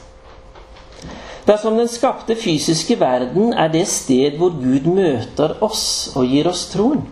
Dersom 1.49 1.79
den 1.79 1.89
skapte 1.89 2.35
fysiske 2.37 2.99
verden 3.01 3.55
er 3.57 3.71
det 3.73 3.87
sted 3.89 4.37
hvor 4.37 4.53
Gud 4.59 4.91
møter 4.93 5.55
oss 5.65 6.11
og 6.17 6.27
gir 6.29 6.51
oss 6.51 6.67
troen, 6.73 7.07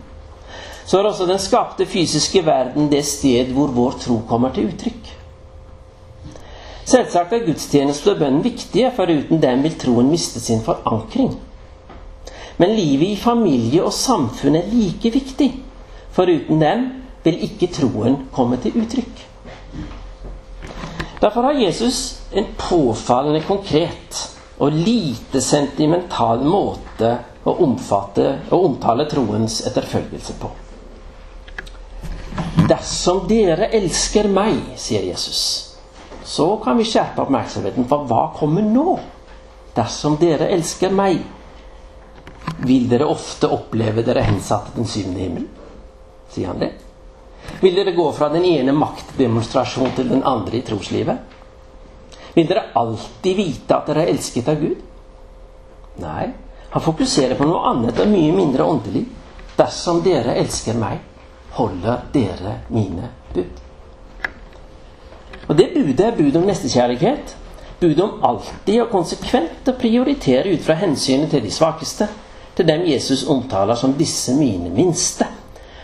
så 0.87 0.99
er 0.99 1.09
også 1.09 1.25
den 1.27 1.39
skapte 1.41 1.87
fysiske 1.89 2.45
verden 2.45 2.91
det 2.91 3.01
sted 3.05 3.49
hvor 3.55 3.73
vår 3.73 3.97
tro 4.03 4.19
kommer 4.29 4.53
til 4.53 4.69
uttrykk. 4.69 5.09
Selvsagt 6.87 7.33
er 7.35 7.43
gudstjeneste 7.43 8.13
og 8.13 8.21
bønn 8.21 8.37
viktige, 8.45 8.93
for 8.95 9.11
uten 9.11 9.41
dem 9.43 9.65
vil 9.65 9.73
troen 9.79 10.07
miste 10.07 10.39
sin 10.39 10.61
forankring. 10.63 11.33
Men 12.57 12.73
livet 12.75 13.13
i 13.13 13.19
familie 13.21 13.83
og 13.85 13.93
samfunn 13.93 14.57
er 14.57 14.69
like 14.71 15.11
viktig. 15.13 15.51
Foruten 16.11 16.61
dem 16.61 16.85
vil 17.23 17.43
ikke 17.45 17.69
troen 17.73 18.23
komme 18.33 18.57
til 18.61 18.79
uttrykk. 18.81 19.23
Derfor 21.21 21.49
har 21.49 21.61
Jesus 21.61 22.19
en 22.31 22.45
påfallende 22.57 23.41
konkret 23.45 24.23
og 24.57 24.73
lite 24.73 25.41
sentimental 25.41 26.41
måte 26.45 27.11
å 27.47 27.53
omfatte 27.65 28.27
og 28.49 28.65
omtale 28.71 29.05
troens 29.09 29.59
etterfølgelse 29.69 30.35
på. 30.41 30.49
Dersom 32.67 33.23
dere 33.29 33.69
elsker 33.77 34.27
meg, 34.29 34.57
sier 34.75 35.05
Jesus, 35.07 35.41
så 36.27 36.49
kan 36.63 36.77
vi 36.77 36.85
skjerpe 36.85 37.23
oppmerksomheten. 37.23 37.87
For 37.87 38.05
hva 38.09 38.27
kommer 38.35 38.65
nå? 38.65 38.97
Dersom 39.77 40.17
dere 40.19 40.49
elsker 40.51 40.91
meg, 40.93 41.21
vil 42.57 42.87
dere 42.89 43.05
ofte 43.05 43.47
oppleve 43.47 44.03
dere 44.05 44.25
hensatt 44.27 44.71
til 44.71 44.81
den 44.81 44.89
syvende 44.89 45.23
himmel? 45.23 45.47
Sier 46.33 46.51
han 46.51 46.61
det? 46.61 46.71
Vil 47.61 47.75
dere 47.75 47.95
gå 47.95 48.05
fra 48.13 48.29
den 48.29 48.45
ene 48.45 48.73
maktdemonstrasjonen 48.75 49.95
til 49.95 50.09
den 50.09 50.23
andre 50.27 50.59
i 50.59 50.65
troslivet? 50.67 51.35
Vil 52.33 52.47
dere 52.49 52.67
alltid 52.77 53.37
vite 53.37 53.77
at 53.77 53.87
dere 53.89 54.03
er 54.05 54.13
elsket 54.13 54.49
av 54.51 54.59
Gud? 54.61 54.81
Nei, 56.01 56.27
han 56.69 56.83
fokuserer 56.83 57.37
på 57.39 57.47
noe 57.47 57.63
annet 57.71 57.99
og 58.03 58.11
mye 58.11 58.33
mindre 58.35 58.67
åndelig. 58.67 59.05
Dersom 59.57 60.03
dere 60.05 60.35
elsker 60.37 60.77
meg, 60.77 60.99
holder 61.57 62.03
dere 62.13 62.59
mine 62.69 63.09
bud. 63.33 63.63
Og 65.47 65.55
det 65.57 65.71
budet 65.73 66.05
er 66.05 66.17
bud 66.17 66.35
om 66.37 66.45
nestekjærlighet. 66.45 67.33
Bud 67.79 67.99
om 68.03 68.23
alltid 68.25 68.81
og 68.83 68.91
konsekvent 68.91 69.69
å 69.69 69.77
prioritere 69.79 70.51
ut 70.53 70.63
fra 70.65 70.75
hensynet 70.77 71.31
til 71.31 71.45
de 71.45 71.53
svakeste 71.53 72.09
til 72.57 72.65
dem 72.65 72.87
Jesus 72.89 73.23
omtaler 73.29 73.77
som 73.77 73.93
disse 73.97 74.33
mine 74.33 74.71
minste. 74.73 75.27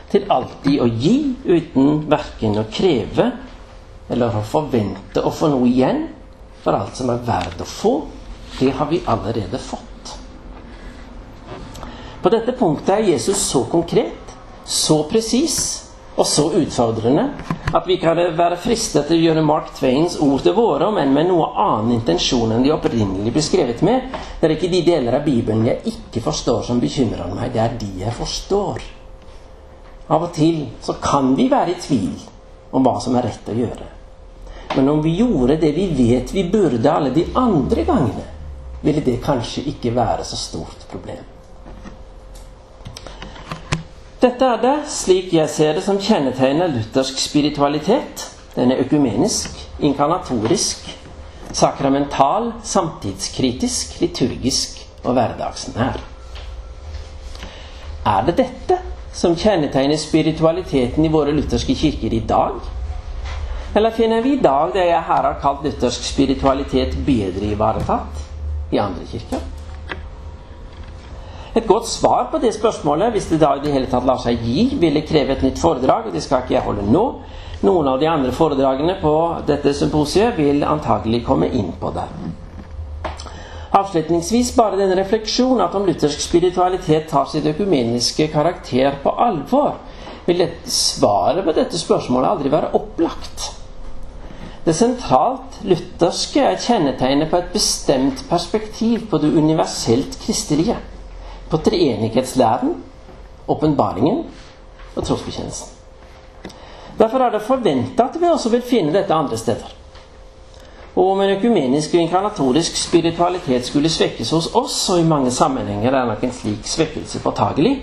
Til 0.09 0.25
alltid 0.33 0.81
å 0.81 0.87
gi 0.89 1.15
uten 1.45 2.03
verken 2.09 2.57
å 2.57 2.65
kreve 2.73 3.29
eller 4.09 4.33
å 4.37 4.43
forvente 4.45 5.21
å 5.21 5.31
få 5.33 5.51
noe 5.53 5.69
igjen. 5.69 6.07
For 6.63 6.73
alt 6.73 6.97
som 6.97 7.11
er 7.13 7.21
verdt 7.27 7.61
å 7.61 7.67
få, 7.67 7.93
det 8.59 8.71
har 8.77 8.89
vi 8.89 9.01
allerede 9.05 9.59
fått. 9.59 10.13
På 12.23 12.31
dette 12.31 12.55
punktet 12.55 12.93
er 12.95 13.09
Jesus 13.11 13.41
så 13.51 13.65
konkret, 13.67 14.33
så 14.65 15.01
presis 15.11 15.82
og 16.15 16.27
så 16.27 16.45
utfordrende 16.59 17.29
at 17.73 17.87
vi 17.89 17.97
kan 17.97 18.19
være 18.37 18.57
fristet 18.61 19.07
til 19.09 19.17
å 19.17 19.23
gjøre 19.27 19.45
Mark 19.45 19.71
Twains 19.73 20.19
ord 20.21 20.43
til 20.45 20.53
våre, 20.53 20.91
men 20.93 21.13
med 21.15 21.25
noe 21.31 21.47
annen 21.57 21.95
intensjon 21.95 22.51
enn 22.53 22.65
de 22.65 22.73
opprinnelig 22.73 23.33
ble 23.33 23.41
skrevet 23.41 23.81
med. 23.85 24.13
Det 24.37 24.45
er 24.45 24.53
ikke 24.53 24.69
de 24.69 24.83
deler 24.85 25.17
av 25.17 25.25
Bibelen 25.25 25.65
jeg 25.65 25.81
ikke 25.89 26.21
forstår, 26.27 26.61
som 26.67 26.81
bekymrer 26.83 27.33
meg. 27.33 27.49
Det 27.55 27.63
er 27.63 27.73
de 27.81 27.89
jeg 28.03 28.13
forstår. 28.13 28.85
Av 30.13 30.27
og 30.27 30.29
til 30.35 30.67
så 30.85 30.99
kan 31.01 31.33
vi 31.39 31.49
være 31.49 31.73
i 31.73 31.81
tvil 31.81 32.13
om 32.77 32.85
hva 32.85 32.99
som 33.01 33.17
er 33.17 33.25
rett 33.31 33.49
å 33.49 33.57
gjøre. 33.57 33.89
Men 34.75 34.93
om 34.93 35.01
vi 35.01 35.17
gjorde 35.17 35.57
det 35.61 35.73
vi 35.73 35.89
vet 35.97 36.33
vi 36.33 36.45
burde 36.49 36.93
alle 36.93 37.13
de 37.15 37.25
andre 37.37 37.85
gangene, 37.89 38.29
ville 38.85 39.01
det 39.01 39.21
kanskje 39.23 39.65
ikke 39.73 39.95
være 39.95 40.25
så 40.27 40.37
stort 40.37 40.85
problem. 40.91 41.32
Dette 44.23 44.47
er 44.47 44.59
det, 44.63 44.75
slik 44.87 45.33
jeg 45.35 45.49
ser 45.51 45.73
det, 45.75 45.81
som 45.83 45.97
kjennetegner 45.99 46.69
luthersk 46.71 47.17
spiritualitet. 47.19 48.21
Den 48.55 48.71
er 48.71 48.79
økumenisk, 48.79 49.57
inkarnatorisk, 49.83 50.85
sakramental, 51.51 52.53
samtidskritisk, 52.63 53.97
liturgisk 53.99 54.79
og 55.03 55.17
hverdagsnær. 55.17 55.99
Er 58.13 58.23
det 58.29 58.37
dette 58.37 58.77
som 59.11 59.35
kjennetegner 59.35 59.99
spiritualiteten 59.99 61.03
i 61.03 61.11
våre 61.11 61.35
lutherske 61.35 61.75
kirker 61.75 62.15
i 62.15 62.23
dag? 62.29 62.61
Eller 63.75 63.91
finner 63.91 64.23
vi 64.23 64.37
i 64.37 64.41
dag 64.43 64.71
det 64.71 64.87
jeg 64.87 65.03
her 65.09 65.27
har 65.27 65.41
kalt 65.43 65.67
luthersk 65.67 66.07
spiritualitet 66.13 66.95
bedre 67.05 67.51
ivaretatt 67.57 68.23
i 68.71 68.79
andre 68.79 69.03
kirker? 69.11 69.43
Et 71.53 71.67
godt 71.67 71.85
svar 71.85 72.31
på 72.31 72.39
det 72.41 72.49
spørsmålet, 72.55 73.11
hvis 73.13 73.27
det 73.29 73.37
da 73.43 73.51
i 73.53 73.61
det 73.61 73.73
hele 73.75 73.89
tatt 73.89 74.07
lar 74.09 74.17
seg 74.21 74.41
gi, 74.41 74.71
ville 74.81 75.03
kreve 75.05 75.35
et 75.35 75.43
nytt 75.45 75.59
foredrag, 75.61 76.07
og 76.09 76.15
det 76.15 76.23
skal 76.25 76.41
ikke 76.41 76.55
jeg 76.55 76.65
holde 76.65 76.85
nå. 76.89 77.03
Noen 77.63 77.89
av 77.91 77.99
de 78.01 78.07
andre 78.09 78.31
foredragene 78.33 78.95
på 79.01 79.13
dette 79.45 79.71
symposiet 79.77 80.33
vil 80.39 80.65
antagelig 80.65 81.21
komme 81.27 81.51
inn 81.53 81.69
på 81.79 81.91
det. 81.93 82.07
Avslutningsvis 83.73 84.51
bare 84.57 84.79
den 84.81 84.95
refleksjon 84.97 85.61
at 85.61 85.75
om 85.77 85.85
luthersk 85.85 86.21
spiritualitet 86.25 87.05
tar 87.09 87.29
sitt 87.29 87.45
økumeniske 87.49 88.27
karakter 88.33 88.97
på 89.03 89.13
alvor, 89.13 89.77
vil 90.25 90.41
svaret 90.65 91.45
på 91.45 91.53
dette 91.53 91.77
spørsmålet 91.77 92.31
aldri 92.31 92.51
være 92.53 92.71
opplagt. 92.79 93.45
Det 94.65 94.73
sentralt 94.77 95.59
lutherske 95.67 96.41
er 96.49 96.57
kjennetegnet 96.65 97.29
på 97.29 97.37
et 97.37 97.53
bestemt 97.53 98.25
perspektiv 98.29 99.05
på 99.11 99.21
det 99.21 99.33
universelt 99.37 100.17
kristelige 100.23 100.79
på 101.53 101.61
treenighetslæren, 101.61 102.73
åpenbaringen 103.47 104.23
og 104.95 105.05
trosbekjennelsen. 105.05 105.69
Derfor 106.97 107.21
er 107.21 107.33
det 107.33 107.45
forventa 107.45 108.07
at 108.09 108.17
vi 108.21 108.25
også 108.29 108.49
vil 108.49 108.65
finne 108.65 108.93
dette 108.93 109.13
andre 109.13 109.37
steder. 109.37 109.69
Og 110.95 111.11
om 111.11 111.21
en 111.21 111.35
økumenisk 111.37 111.93
og 111.93 112.01
inkarnatorisk 112.01 112.77
spiritualitet 112.77 113.65
skulle 113.65 113.89
svekkes 113.89 114.33
hos 114.33 114.49
oss, 114.55 114.89
og 114.89 114.99
i 114.99 115.07
mange 115.09 115.31
sammenhenger 115.31 115.93
er 115.93 116.05
nok 116.09 116.23
en 116.23 116.33
slik 116.33 116.67
svekkelse 116.69 117.21
påtagelig, 117.21 117.79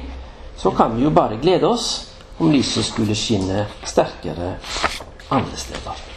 så 0.57 0.71
kan 0.71 0.97
vi 0.97 1.07
jo 1.07 1.11
bare 1.11 1.39
glede 1.43 1.67
oss 1.67 1.91
om 2.39 2.51
lyset 2.51 2.85
skulle 2.85 3.15
skinne 3.15 3.67
sterkere 3.85 4.55
andre 5.31 5.57
steder. 5.57 6.10